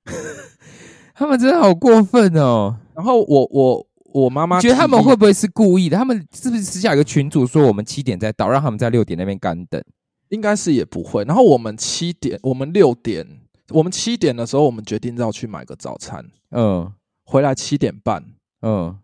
[1.14, 2.76] 他们真的好过分哦！
[2.94, 3.86] 然后我我
[4.22, 5.96] 我妈妈觉得他们会不会是故意的？
[5.98, 9.82] 他们是不是私下有个群主说我们七点再到，让他们在六点那边干等？
[10.30, 11.22] 应该是也不会。
[11.24, 13.26] 然后我们七点，我们六点，
[13.68, 16.90] 我们七点的时候，我们决定要去买个早餐，嗯
[17.24, 18.24] 回来七点半。
[18.62, 18.98] 嗯，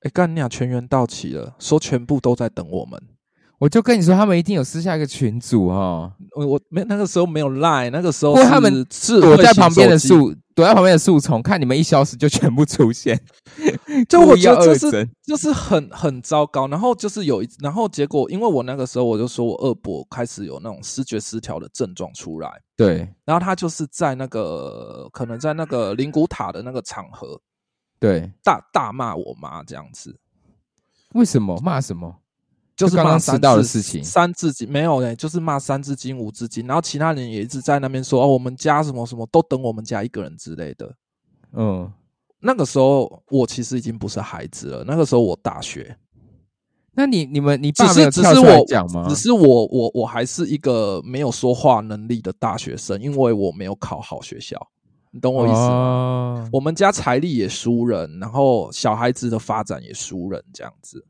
[0.00, 3.00] 哎，干你俩全员到齐了，说全部都在等我们。
[3.62, 10.34] 我就跟你说，他们一定有私下一个群组哈，我我没那个时候没有赖，那个时候或他们是躲在旁边的树。
[10.52, 13.18] 躲在旁边的树丛，看你们一消失就全部出现，
[14.08, 16.66] 就我觉得这是就是很很糟糕。
[16.66, 23.08] 然后就是有一，然后结果因为我那个时候我就说我二伯开始有那种视觉失调的症状出来，对。
[23.24, 27.40] 然后他就是在那个可能在那个灵骨塔的那个场合
[28.00, 30.18] 对，大大骂我妈这样子，
[31.14, 31.56] 为什么？
[31.62, 32.16] 骂什么？
[32.74, 40.94] 就是刚刚骂三迟到的字事情三字经没有呢，就是骂三字经五字经，然后其他人也一直在那边说哦，我们家什么什么都等我们家一个人之类的。
[41.52, 41.92] 嗯，
[42.40, 45.96] 那个时候我其实已经不是孩子了，那个时候我大学，
[46.94, 49.06] 那你你们你只爸是只是我讲吗？
[49.08, 54.58] 只是我我我还是一个没有说话能力的大学生，因为我没有考好学校，
[55.10, 55.68] 你懂我意思吗？
[55.68, 61.04] 哦我们家财力也输人，然后小孩子的发展也输人，这样子。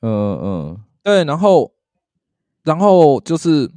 [0.00, 1.72] 嗯嗯对，然后
[2.64, 3.70] 然后就是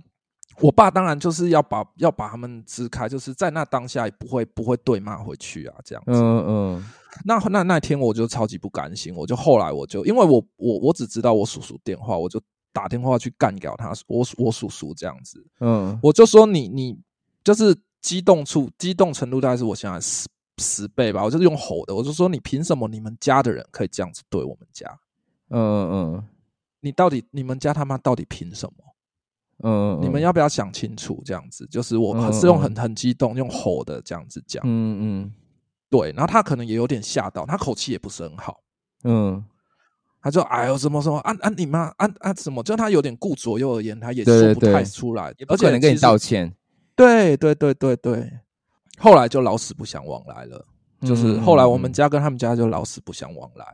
[0.60, 6.12] 我爸当然就是要把要把他们支开，就是在那当下也不会不会对骂回去啊，这样子。
[6.12, 6.86] 嗯嗯
[7.24, 12.42] 那那那天我就超级不甘心，我就后来我就因为我我我只知道我叔叔电话，我就
[12.74, 16.98] 打电话去干掉他，我我叔叔这样子，嗯，我就说你你
[17.46, 20.28] 就是激动处激动程度大概是我现在十
[20.58, 25.00] 十倍吧，我就是用吼的，我就说你凭什么你们家的人可以这样子对我们家？
[25.50, 26.28] 嗯嗯
[26.82, 28.84] 你到底你们家他妈到底凭什么？
[29.64, 31.22] 嗯，你们要不要想清楚？
[31.24, 35.34] 这样子，就是我是用嗯很很激动，用吼的这样子讲，嗯嗯。
[35.90, 38.62] 对，然后他可能也有点吓到，他口气也不是很好。
[39.04, 39.44] 嗯，
[40.22, 46.52] 他就哎呦什么什么啊啊你妈啊啊什么，就他有点顾左右而言，他也说不太出来，而且可能跟你道歉，
[46.96, 48.32] 对对对对对，
[48.98, 50.66] 后来就老死不相往来了。
[51.02, 51.94] 就是后来我们嗯。
[51.94, 53.66] 家跟他们家就老死不相往来，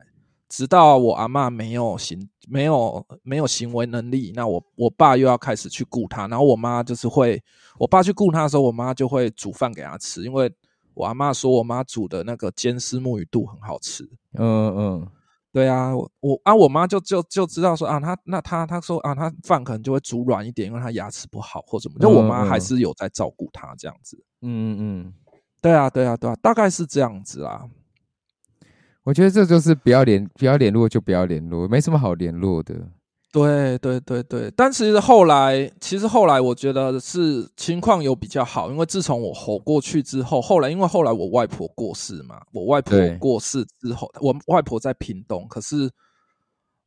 [0.49, 7.41] 直到我阿嬷没有行没有没有行为能力，那我我爸又要开始去顾他，然后我妈就是会，
[7.77, 10.51] 我爸去顾他的时候，我妈就会煮饭给他吃，因为
[10.93, 14.09] 我阿妈说我妈煮的那个煎丝木鱼肚很好吃。
[14.33, 15.07] 嗯嗯
[15.51, 21.95] 对啊，我我啊，我妈就就就知道说啊，她那她她说啊，她饭可能就会煮软一点，因为她牙齿不好或什么。
[21.99, 24.23] 就我妈嗯嗯还是有在照顾她这样子。
[24.41, 25.13] 嗯嗯，
[25.59, 27.67] 对啊，对啊，对啊，大概是这样子啦。
[29.07, 32.75] 我觉得这就是不要联不要联络就不要联络，没什么好联络的。
[33.31, 43.15] 对对对对，但其实后来，其实后来我觉得是情况有比较好，因为自从我吼过去之后，后来因为后来我外婆过世嘛，我外婆对。
[43.17, 45.89] 过世之后，我外婆在屏东，可是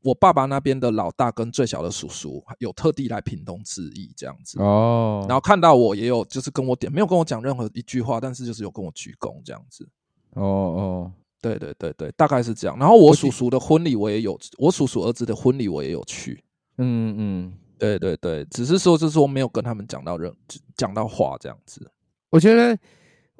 [0.03, 4.61] 我爸爸那边的老大跟最小的叔叔有特地来屏东致意这样子。
[4.61, 9.89] 哦，然后看到我也有就是跟我点，没有跟我讲任何一句话，但是就是有跟我鞠躬这样子。
[10.35, 12.78] 哦哦，对对对对，大概是这样。
[12.78, 16.43] 然后我叔叔的婚礼我也有，我叔叔儿子的婚礼我也有去。
[16.78, 20.32] 嗯嗯，对对对，只是说就是说没有跟他们讲到任
[20.76, 21.91] 讲到话这样子。
[22.30, 22.78] 我觉得，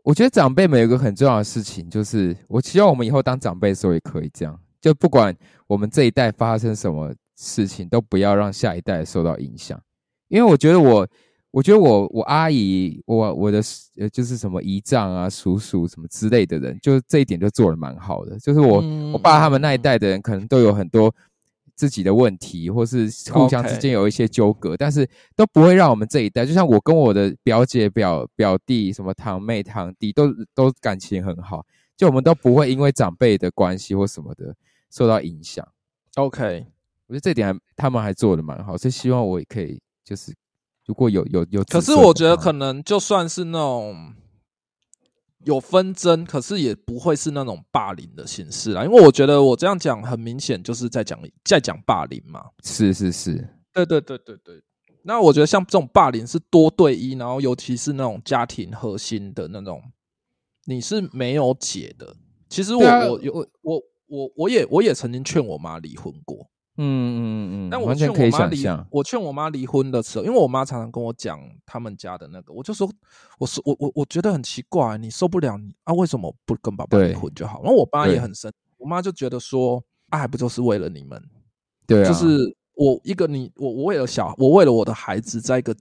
[0.03, 5.35] 我觉得长辈们有个很重要的事情，就是我希望我们以后当长辈的时候也可以这样，就不管
[5.67, 9.81] 我们这一代发生什么事情，都不要让下一代受到影响。
[10.29, 11.07] 因为我觉得我，
[11.51, 13.61] 我觉得我我阿姨，我我的
[13.97, 18.39] 呃就是什么姨丈啊、叔叔什么之类的人，就这一点就做的蛮好的。
[18.39, 18.83] 就是我
[19.13, 21.15] 我爸他们那一代的人，可能都有很多。
[21.77, 31.65] 自己的问题，或是互相之间有一些纠葛，但是都不会让我们这一代，就像我跟我的表姐、表表弟、什么堂妹、堂弟，都都感情很好，
[31.97, 34.55] 就我们都不会因为长辈的关系或什么的
[34.91, 35.67] 受到影响。
[36.17, 36.67] OK，
[37.07, 40.35] 我觉得这点他们还做的蛮好，所以希望我也可以，就是
[40.87, 44.15] 如果有有有，可是我觉得可能就算是那种。
[45.47, 52.45] 有纷争，可是也不会是那种霸凌的形式啦，因为我觉得我这样讲很明显就是在讲在讲霸凌嘛。
[52.63, 54.63] 是是是，对对对对对。
[55.03, 59.83] 那我觉得像这种霸凌是多对一，然后尤其是那种家庭核心的那种，
[60.67, 62.15] 你是没有解的。
[62.51, 66.51] 其实我我有我我我也我也曾经劝我妈离婚过。
[66.83, 72.91] 嗯嗯嗯，但我劝我妈离，我劝我妈离婚的时候，因为我妈常常跟我讲他们家的那个，我就说，
[73.39, 77.63] 我说我我我觉得很奇怪，你受不了你啊，为什么不跟爸爸离婚就好？
[77.63, 81.23] 然后我爸也很生，我妈就觉得说，啊，还不就是为了你们？
[81.87, 85.77] 对，就是我一个你，我我为了小，我为了我的孩子，在一个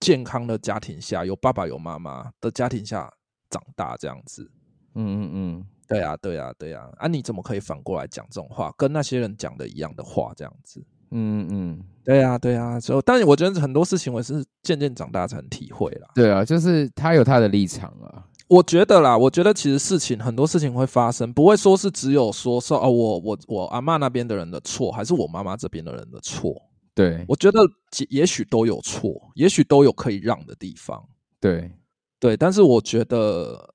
[0.00, 3.10] 健康的家庭下，有爸爸有妈妈的家庭下
[3.48, 4.50] 长大，这样子。
[4.94, 5.66] 嗯嗯嗯。
[5.88, 10.82] 对呀，对呀，对呀，啊，你怎么可以反过来讲这种话，跟那些人讲的一样的话，这样子？
[11.10, 16.08] 嗯嗯，对呀，对呀，所以，但是我觉得很多事情我是渐渐长大才能体会啦。
[16.14, 18.24] 对啊，就是他有他的立场啊。
[18.48, 26.54] 我觉得啦，我觉得其实事情很多事情会发生，不会说是只有说说哦，我我我阿妈那边的人的错，还是我妈妈这边的人的错？
[26.94, 27.60] 对，我觉得
[28.08, 31.02] 也许都有错，也许都有可以让的地方。
[31.40, 31.70] 对，
[32.18, 33.71] 对，但是我觉得。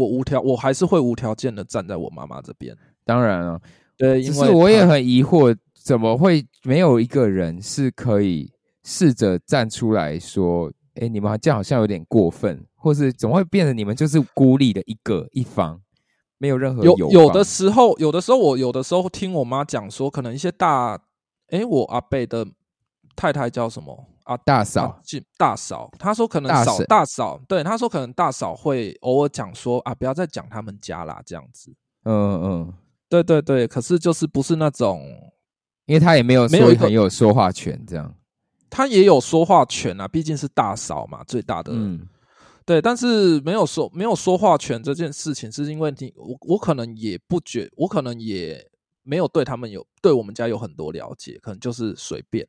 [0.00, 2.76] 我无条，我还是会无条件的站在我妈妈这边。
[3.04, 3.60] 当然了，
[3.96, 8.50] 对，因为我也很疑惑，怎么会没有一个人是可以
[8.84, 15.80] 试着站出来说：“哎，你们这样好像有点过分，或是怎么会变成你们就是孤立的一个一方，
[16.38, 21.00] 没有任何有有的时候，有的时候我有的时候听我妈讲说，可能一些大，
[21.48, 22.46] 哎，我阿贝的
[23.16, 24.06] 太太叫什么？
[24.24, 25.00] 啊，大嫂，
[25.36, 31.74] 大嫂，他说可能嫂大嫂，对，他说可能大嫂会偶尔讲说啊，不要再讲他们家啦，这样子。
[32.04, 32.74] 嗯嗯，
[33.08, 35.04] 对对对，可是就是不是那种，
[35.86, 38.14] 因为他也没有没有很有说话权，这样。
[38.70, 41.72] 他也有说话权啊，毕竟是大嫂嘛，最大的。
[41.74, 42.06] 嗯，
[42.64, 48.64] 对，但是没有说没有说话权这件事情，是因为你我我可能也不觉，我可能也
[49.02, 52.46] 没有对他们有对我们家有很多了解，可能就是随便。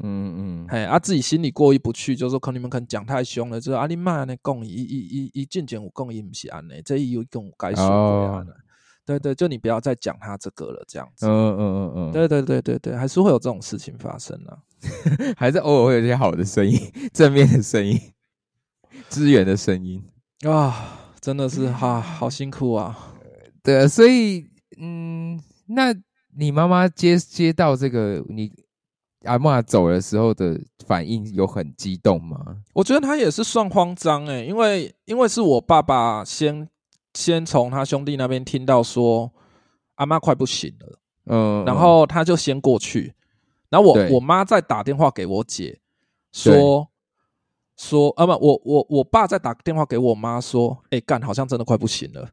[0.00, 8.56] 嗯嗯，嘿，啊，自己心里过意不去，就说可能你们可能讲太凶了，就是阿你妈那讲一一一一进前我讲伊不是安内，这一有跟我该说过的，
[9.04, 11.26] 对对，就你不要再讲他这个了，这样子。
[11.26, 14.58] 嗯嗯嗯嗯，对对对对对，还是会有这种事情发生啊，
[15.36, 16.78] 还是偶尔会有一些好的声音，
[17.12, 17.98] 正面的声音，
[19.10, 20.00] 支援的声音
[20.46, 22.96] 啊，真的是哈，好辛苦啊。
[23.64, 24.46] 对，所以
[24.80, 25.92] 嗯，那
[26.36, 28.52] 你妈妈接接到这个你。
[29.24, 32.58] 阿妈走的时候的反应有很激动吗？
[32.72, 36.68] 我觉得他也是算慌张哎，因为因为是我爸爸先
[37.14, 39.30] 先从他兄弟那边听到说
[39.96, 43.12] 阿妈快不行了，嗯，然后他就先过去，
[43.68, 45.80] 然后我我妈再打电话给我姐
[46.32, 46.88] 说
[47.76, 52.28] 说啊不，我我我爸再打电话给我妈说，哎干，好像真的快不行了，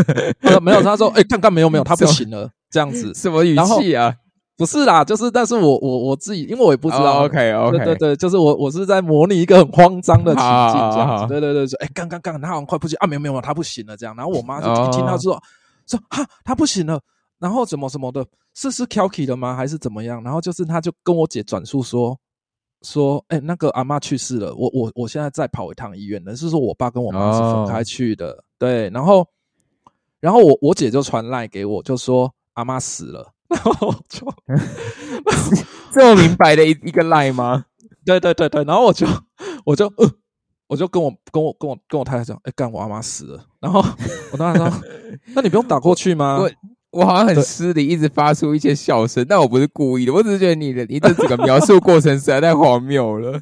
[0.62, 3.12] 没有，他说哎干干没有没有，他不行了，这样子。
[3.14, 4.16] 什么语气啊？
[4.60, 7.24] 不是啦，就是，但是我我我自己，因为我也不知道。
[7.24, 11.26] OK OK，对对对，就是我我是在模拟一个很慌张的情境这样子。
[11.28, 14.14] 对对对，说哎，刚刚刚他好像快不行啊，没有没有，他不行了这样。
[14.14, 15.42] 然后我妈就一听到说
[15.86, 17.00] 说哈，他不行了，
[17.38, 19.56] 然后怎么什么的，是是 k k y 的吗？
[19.56, 20.22] 还是怎么样？
[20.22, 22.14] 然后就是他就跟我姐转述说
[22.82, 28.44] 说，哎，那个阿妈去世了，我我我现在再跑一趟医院，的是说我爸跟我妈是分开去的。
[28.58, 29.26] 对，然后
[30.20, 33.32] 然后我我姐就传赖给我，就说阿妈死了。
[33.50, 34.26] 然后就
[35.92, 37.64] 这么明白的一一个赖吗？
[38.04, 39.06] 对对对对，然后我就
[39.66, 40.10] 我就呃，
[40.68, 43.44] 我就跟我跟我跟我跟我太太讲，哎，干我阿妈死了。
[43.60, 43.84] 然后
[44.32, 44.72] 我当时说，
[45.34, 46.38] 那你不用打过去吗？
[46.92, 53.40] 我好像很失礼，一直发出一些笑声，但我不是故意的，我只是觉得你的你的整个描述过程实在太荒谬了。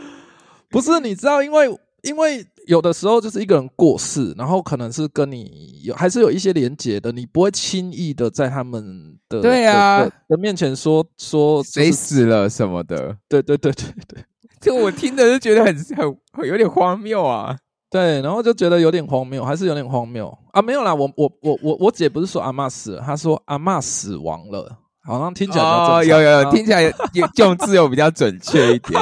[0.70, 1.68] 不是，你知道，因为
[2.02, 13.16] 因为有的时候就是一个人过世，然后可能是跟你有还是有一些连结的，你不会轻易的在他们的对啊的面前说说谁死了什么的。
[13.28, 14.24] 对对对对对，
[14.60, 15.76] 这我听着就觉得很
[16.32, 17.56] 很有点荒谬啊。
[17.90, 20.62] 对，然后就觉得有点荒谬，还是有点荒谬啊！
[20.62, 26.92] 没有啦，我我我我我姐不是说阿妈死了，她说阿妈死亡了，好像听起来哦，有有有，听起来也
[27.36, 29.00] 用字又比较准确一点，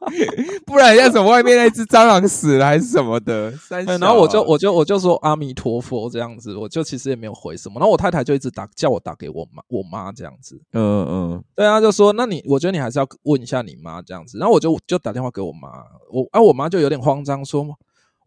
[0.66, 3.52] 不然像什么外面那只蟑螂死了还是什么的。
[3.98, 7.80] 然后我就我就我就说阿弥陀佛这样子，我就其实也没有回什么。
[7.80, 14.38] 然后我太太就一直打叫我打给我妈我妈这样子，嗯嗯，对啊，就说那你我觉得你还是要问一下你妈这样子。
[14.38, 15.68] 然后我就就打电话给我妈，
[16.12, 17.66] 我啊我妈就有点慌张说。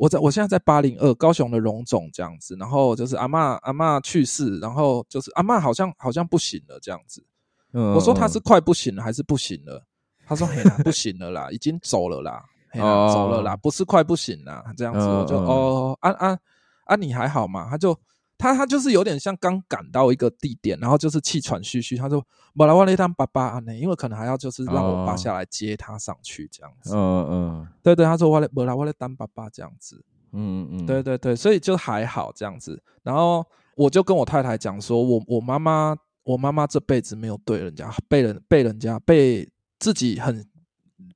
[0.03, 7.25] 我在我现在在八零二高雄的荣总这样子，然后就是阿妈阿妈去世，然后就是阿妈好像好像不行了这样子。
[7.71, 9.81] 嗯我说他是快不行了还是不行了？
[10.27, 12.43] 他说嘿啦不行了啦，已经走了啦，
[12.73, 14.99] 走了啦，不是快不行啦这样子。
[14.99, 16.37] 我就哦啊啊
[16.83, 17.67] 啊你还好吗？
[17.69, 17.97] 他就。
[18.43, 21.95] 他他就是有点像刚赶到一个地点，然后就是气喘吁吁。
[21.95, 22.21] 他说
[22.55, 30.03] ：“我来我来当爸爸呢，因为可能还要就是让我爸下来接他上去这样子。”嗯嗯，对对，他说：“我来我来当爸爸这样子。”
[30.35, 32.83] 嗯嗯，对对对，所以就还好这样子。
[33.01, 33.45] 然后
[33.77, 40.45] 我就跟我太太讲说：“我我妈妈，我妈妈这辈子没有对人家被人被人家被自己很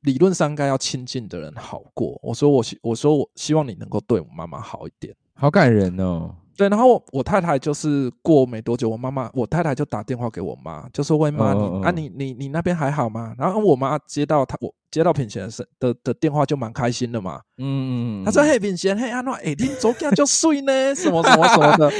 [0.03, 6.33] 理论上该要亲近的人好过。”我说：“我希我说我希望你能够对我妈妈好一点。”好感人哦。
[6.57, 15.47] 对，然后我太太就是过没多久，我妈妈我太太就打电话给我妈，就说：“喂妈，你啊你你你那边还好吗？”然后我妈接到她我接到品贤
[15.79, 17.39] 的的的电话就蛮开心的嘛。
[17.59, 21.91] 嗯嗯，她说：“嘿品贤，嘿阿诺，哎，你昨天就睡呢，什么什么什么的。”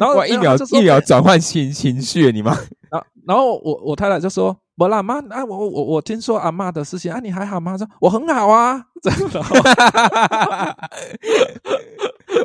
[0.00, 2.56] 然后一秒一秒转换情情绪，你妈。
[2.90, 9.40] 然后然后我我太太就说：“不啦妈，啊我我我听说阿妈的事情啊，你还好吗？”说：“我很好啊。”真的。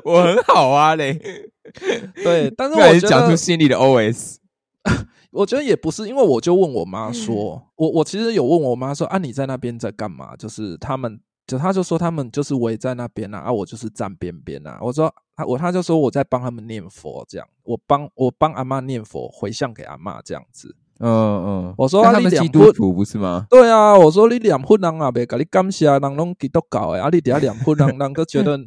[0.03, 1.13] 我很好啊嘞，
[2.23, 4.35] 对，但是我讲出心里的 OS，
[5.31, 10.35] 我觉得也不是，因为我就问我妈说，我我其实有问我妈说啊，你在那边在干嘛？
[10.35, 14.77] 就是他们就他就说他们就是围在那边啊，啊，我就是站边边啊。
[14.81, 20.75] 我说他我他就说我在帮他们念佛，这样我帮我帮阿妈念佛回向给阿妈这样子。
[20.99, 21.09] 嗯
[21.45, 23.45] 嗯，我说他们基督徒不是吗？
[23.49, 28.59] 对啊，我说你两分人啊，别给你感谢人拢基督教的，啊，你底 下两分人，人都觉得。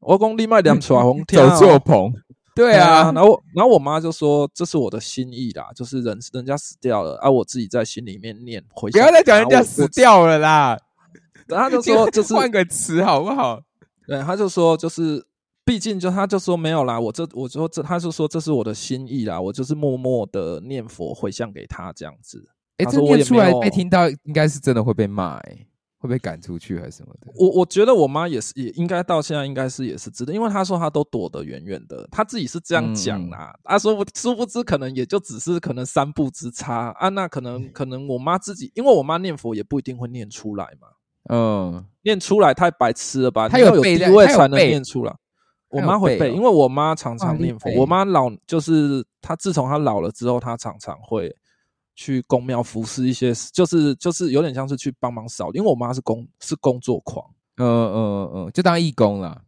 [0.00, 2.12] 我讲你卖两出红天走错棚，
[2.54, 8.90] 对啊，然后然后我妈就说这是我的心意啦，就是人人家死掉了，啊，我自己在心里面念回。
[8.90, 10.76] 不要再讲人家死掉了啦，
[11.48, 13.60] 然后就说就是 换个词好不好？
[14.06, 15.24] 对，他就说就是
[15.64, 22.44] 毕竟就他就说没有啦，我这我说这他就说这是我的心意啦，我就是默默的念佛回向给他这样子。
[22.76, 25.66] 哎，这念出来被听到，应该是真的会被骂哎。
[25.96, 27.32] 会被赶出去还是什么的？
[27.34, 33.58] 我我觉得我妈也是，也应该到现在应该是也是知道，因为她说她都躲得远远的，她自己是这样讲啦。
[33.64, 37.08] 她说不殊不知可能也就只是可能三步之差啊。
[37.08, 40.88] 那可能 可能我妈自己，因为我妈念佛也不一定会念出来嘛。
[41.30, 43.48] 嗯，念出来太白痴了吧？
[43.48, 45.16] 她有地位才能念出来。
[45.74, 47.70] 我妈会背，因为我妈常常念佛。
[47.74, 51.34] 我妈老就是她自从她老了之后，她常常会。
[51.96, 57.24] 去公庙服侍一些，就是就是有点像是去帮忙扫，因为我妈是工是工作狂，
[57.58, 59.40] 嗯嗯嗯，就当义工啦。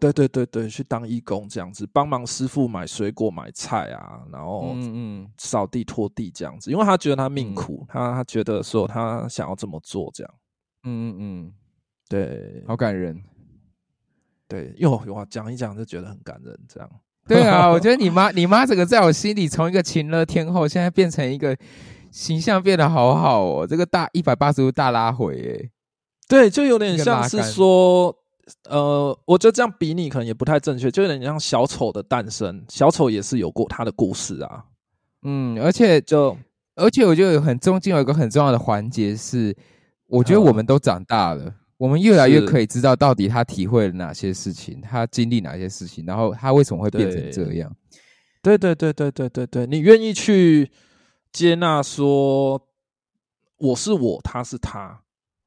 [0.00, 10.34] 对对对对，去当义工这样子，帮忙师傅买水果买菜啊，然后嗯嗯扫地拖地这样子，因为她觉得她命苦，她她觉得说她想要这么做这样，
[10.84, 11.52] 嗯嗯嗯，
[12.08, 13.22] 对，好感人，
[14.54, 16.88] 对，哟哇讲一讲就觉得很感人这样。
[17.26, 21.56] 对啊，我觉得你妈， 你妈这个在我心里，从一个情乐天后，现在变成一个
[22.12, 25.70] 形象变得好好哦，这个大一百八十度大拉回，哎，
[26.28, 28.14] 对，就有点像是说，
[28.68, 34.64] 呃，我觉得这样比你可能也不太正确，就有点像小丑的诞生，小丑也是有过他的故事啊，
[35.22, 36.36] 嗯，而且就，
[36.76, 39.56] 而且我觉得有很中间有一个很重要的环节是，
[40.08, 41.52] 我觉得我们都长大了。
[41.84, 47.70] 我们越来越可以知道到底他体会了哪些事情，他经历哪些事情，然后他为什么会变成这样？
[48.40, 50.70] 对对对对对对对，你愿意去
[51.30, 52.58] 接纳说
[53.58, 54.98] 我是我，他是他，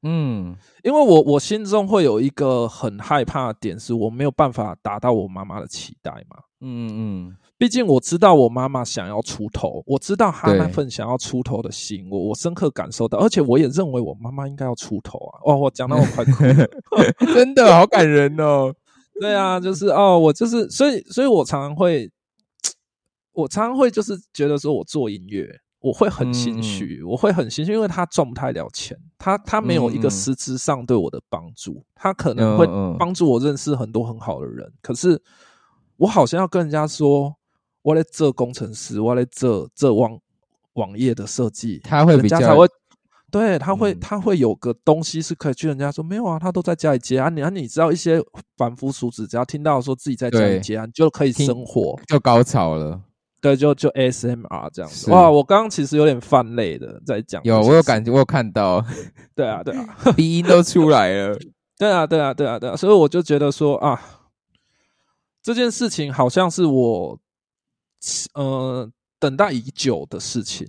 [0.02, 6.88] 嗯，因为我我心中会有一个很害怕的点，是我没有办法达到我妈妈的期待嘛，嗯
[7.28, 7.36] 嗯。
[7.58, 15.42] 毕竟我知道我妈妈想要出头，我知道她那份想要出头的心，我我深刻感受到，而且我也认为我妈妈应该要出头啊！
[15.46, 16.44] 哇，我讲到我快哭
[17.34, 18.72] 真的好感人哦。
[19.20, 22.08] 对啊，就是哦，我就是，所以，所以我常常会
[23.32, 25.48] 我常常会就是觉得说我做音乐，
[25.80, 32.64] 我会很心虚，我会很心虚，因为他赚不太了钱，他他没有一个实质上对我的帮助，他可能会
[32.96, 35.20] 帮助我认识很多很好的人，可是
[35.96, 37.34] 我好像要跟人家说，
[37.82, 40.18] 我来做工程师，我来做做网
[40.74, 42.66] 网页的设计，他会比较才会。
[43.30, 47.36] 对他会，他会有个东西是可以去人家说没有啊，他都在家里接案。
[47.36, 48.18] 你啊，你知道一些
[48.56, 52.98] 凡夫俗子，只要听到说自己在家里接案，就可以生活，就高潮了。
[53.38, 55.10] 对，就就 ASMR 这样子。
[55.10, 57.42] 哇，我刚刚其实有点泛泪的在讲。
[57.44, 58.82] 有，我有感觉，我有看到。
[59.36, 61.38] 对啊，对啊， 鼻音都出来了。
[61.78, 62.74] 对啊，对啊，对啊，对啊。
[62.74, 64.00] 所以我就觉得说啊，
[65.42, 67.18] 这件事情好像是我
[68.34, 70.66] 呃等待已久的事情。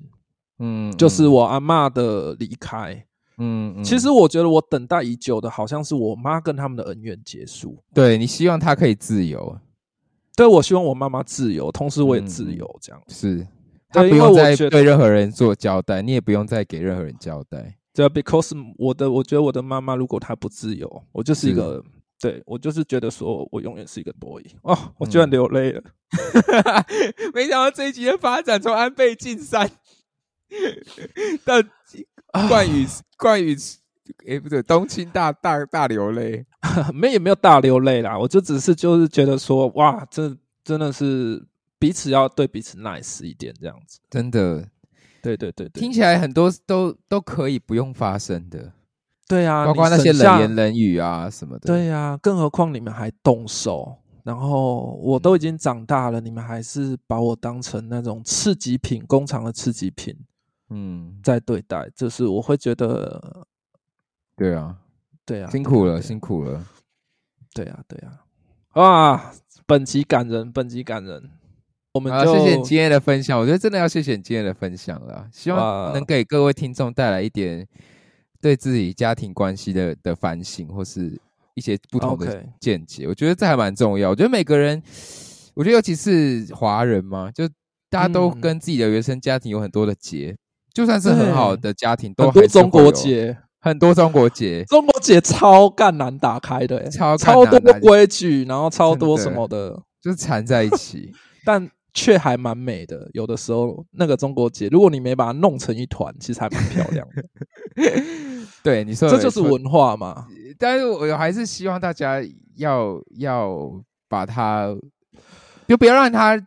[0.59, 3.05] 嗯，就是我阿妈的离开。
[3.37, 7.81] 嗯，其实我觉得我等待已久的，好像是我妈跟他们的恩怨结束。
[7.93, 9.57] 对你希望她可以自由，
[10.35, 13.47] 对我希望我妈妈自由，同时我也自由，这样是。
[13.91, 17.75] 她不用再对任何人做交代，你也不用再给任何人交代。
[17.93, 21.83] 对，because 我的，我觉得我的妈妈如果她不自由，我就是一个，
[22.19, 24.43] 对我就是觉得说我永远是一个 boy。
[24.63, 25.81] 哦，我居然流泪了，
[27.33, 29.69] 没想到这一集的发展从安倍晋三。
[31.45, 31.63] 但
[32.47, 32.85] 冠宇
[33.17, 33.55] 冠宇，
[34.27, 36.45] 哎，不对，冬青大大大流泪，
[36.93, 38.17] 没也没有大流泪啦。
[38.17, 41.41] 我就只是就是觉得说，哇，这真的是
[41.77, 43.99] 彼此要对彼此 nice 一点，这样子。
[44.09, 44.67] 真的，
[45.21, 48.73] 对对对对，听起来很多都都可以不用发生的。
[49.29, 51.67] 对啊，包括那些冷言冷语啊什么的。
[51.67, 60.17] 对啊，更何况你们还动手，然后我都已经长大了，你们还是把我当成那种次级品，工厂的次级品。
[60.71, 63.45] 嗯，在对待，就是我会觉得，
[64.35, 64.75] 对啊，
[65.25, 66.65] 对啊，辛苦了，辛苦了，
[67.53, 68.25] 对啊，对啊，
[68.73, 69.31] 哇，
[69.67, 71.29] 本集感人，本集感人，
[71.93, 77.67] 我们谢谢你今天的分享，我觉得真的要谢谢你今天的分享了，希望能给各位听众带来一点
[78.41, 81.19] 对自己家庭关系的的反省，或是
[81.55, 84.09] 一些不同的见解，我觉得这还蛮重要。
[84.11, 84.81] 我觉得每个人，
[85.53, 87.47] 我觉得尤其是华人嘛，就
[87.89, 90.35] 大家都跟自己的原生家庭有很多的结。
[90.71, 101.11] 就算是很好的家庭，都很多中国结，很多中国结，中国结超干难打开的，超超多规矩，然后超多什么的，就是缠在一起，
[101.43, 101.69] 但
[101.99, 103.09] 却还蛮美的。
[103.13, 107.23] 有的时候那个中国结，如果你没把它弄成一团，其实还蛮漂亮的。
[108.63, 110.27] 对，你说这就是文化嘛？
[110.57, 112.21] 但是我还是希望大家
[112.55, 113.69] 要要
[114.07, 114.73] 把它，
[115.67, 116.41] 就不要让它，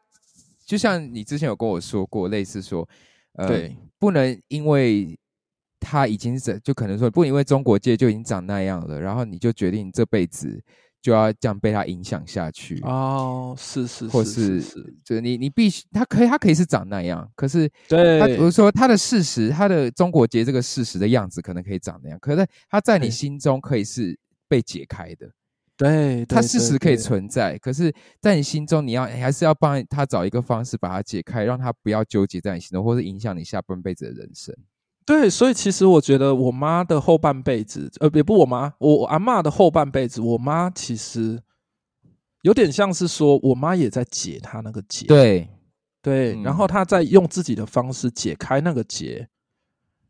[0.65, 2.89] 就像你之前有跟我说过，类似说，
[3.47, 3.77] 对。
[3.99, 5.17] 不能因为
[5.79, 10.61] 他已经是，就可能说不因为中国界就已经长那样了，然后你就决定这辈子
[11.03, 25.29] 就要这样被他影响下去哦，是是，或是是，就是你你必须他可以他可以是长那样，可是对他比如说他的事实，他的中国结这个事实的样子可能可以长那样，可是他在你心中可以是被解开的。
[25.75, 34.55] 对，他事实可以存在，可是，在你心中，你要还是要帮他找一个方式把它解开，让他不要纠结在你心中，或是影响你下半辈子的人生。
[35.05, 41.41] 对，所以其实我觉得我妈的后半辈子，呃，也不我妈，我阿妈的后半辈子，我妈其实
[42.43, 45.49] 有点像是说，我妈也在解她那个结，对
[46.01, 49.29] 对，然后她在用自己的方式解开那个结。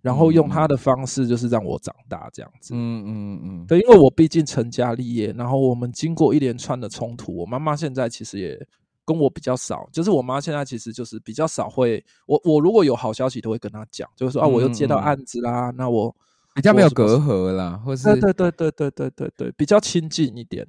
[0.02, 2.74] 然后用她的方式，就是让我长大这样子。
[2.74, 8.66] 嗯嗯嗯，对，因为我毕竟成家立业，然后我们经过一连串的冲突，我妈妈现在其实也
[9.12, 16.14] 跟我比较少，就是我妈现在其实就是比较少会，我我如果有好消息都会跟她讲，就是说啊，我又接到案子啦，那我
[16.54, 20.66] 比较没有隔阂啦，或是对对对对对对对，比较亲近一点。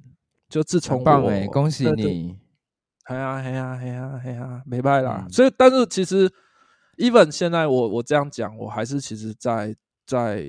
[0.48, 2.36] 就自从我恭喜你，
[3.04, 5.26] 哎呀哎呀哎呀哎呀，没办啦。
[5.30, 6.30] 所以但是其实。
[6.96, 9.74] even 现在我我这样讲，我还是其实，在
[10.06, 10.46] 在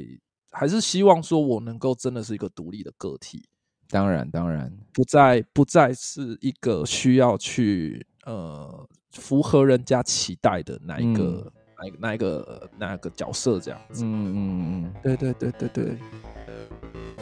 [0.51, 3.49] 还是希望说，我能够真的是一个独立的个体。
[3.89, 14.03] 当然，当然，不再不再是一个需要去呃符合人家期待的那一个哪哪一个哪个角色这样子。
[14.03, 15.97] 嗯嗯嗯，对对对对对。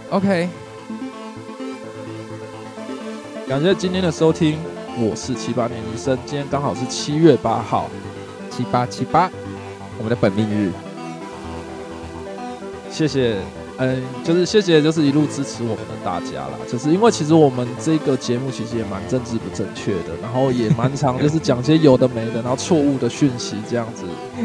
[0.09, 0.49] OK，
[3.47, 4.57] 感谢今天的收听，
[4.97, 7.89] 我是七八年医生，今天刚好是七月八号。
[8.51, 9.32] 七八七八，
[9.97, 10.72] 我们的本命日。
[12.91, 13.41] 谢谢，
[13.78, 16.57] 嗯，就是谢谢，就是一路支持我们的大家啦。
[16.71, 24.03] 就是因为其实我们这个节目其实也蛮政治不正确的，然后也蛮常 就是讲些有的没的，然后错误的讯息这样子。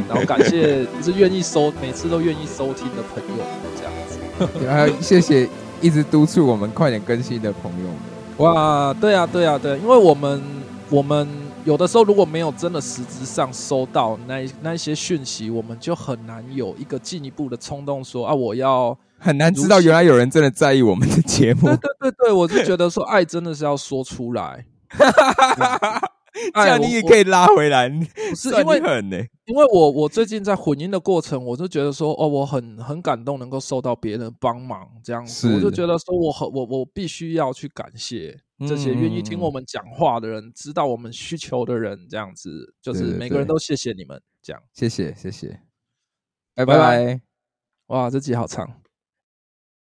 [0.08, 3.44] 然后感谢 就是愿意收，每次都愿意收听的朋友
[3.76, 4.18] 这样子。
[4.64, 5.48] 然后谢谢
[5.80, 7.96] 一直督促我们快点更新的朋友们。
[8.38, 10.42] 哇，对啊，对啊，对，因为我们
[10.90, 11.28] 我们。
[11.64, 21.62] 有的时候如果没有真的实质上收到那那一些讯息，我们就很难有一个进一步的冲动说啊，我要很难知道原来有人真的在意我们的节目。
[21.62, 24.64] 对对对对，我就觉得说 爱真的是要说出来。
[26.54, 29.16] 这样你也可以拉回来，不是因为很呢？
[29.46, 38.38] 因为我我最近在混音的过程，我就觉得说，哦，我很很感动，能够受到别人帮忙，这样子，我就觉得说我很我我必须要去感谢
[38.68, 45.60] 这些愿意听我们讲话的人，知道我们需求的人，这样子，就是每个人都谢谢你们，这样，谢谢谢谢，
[46.54, 47.20] 拜拜，
[47.88, 48.87] 哇，这集好长。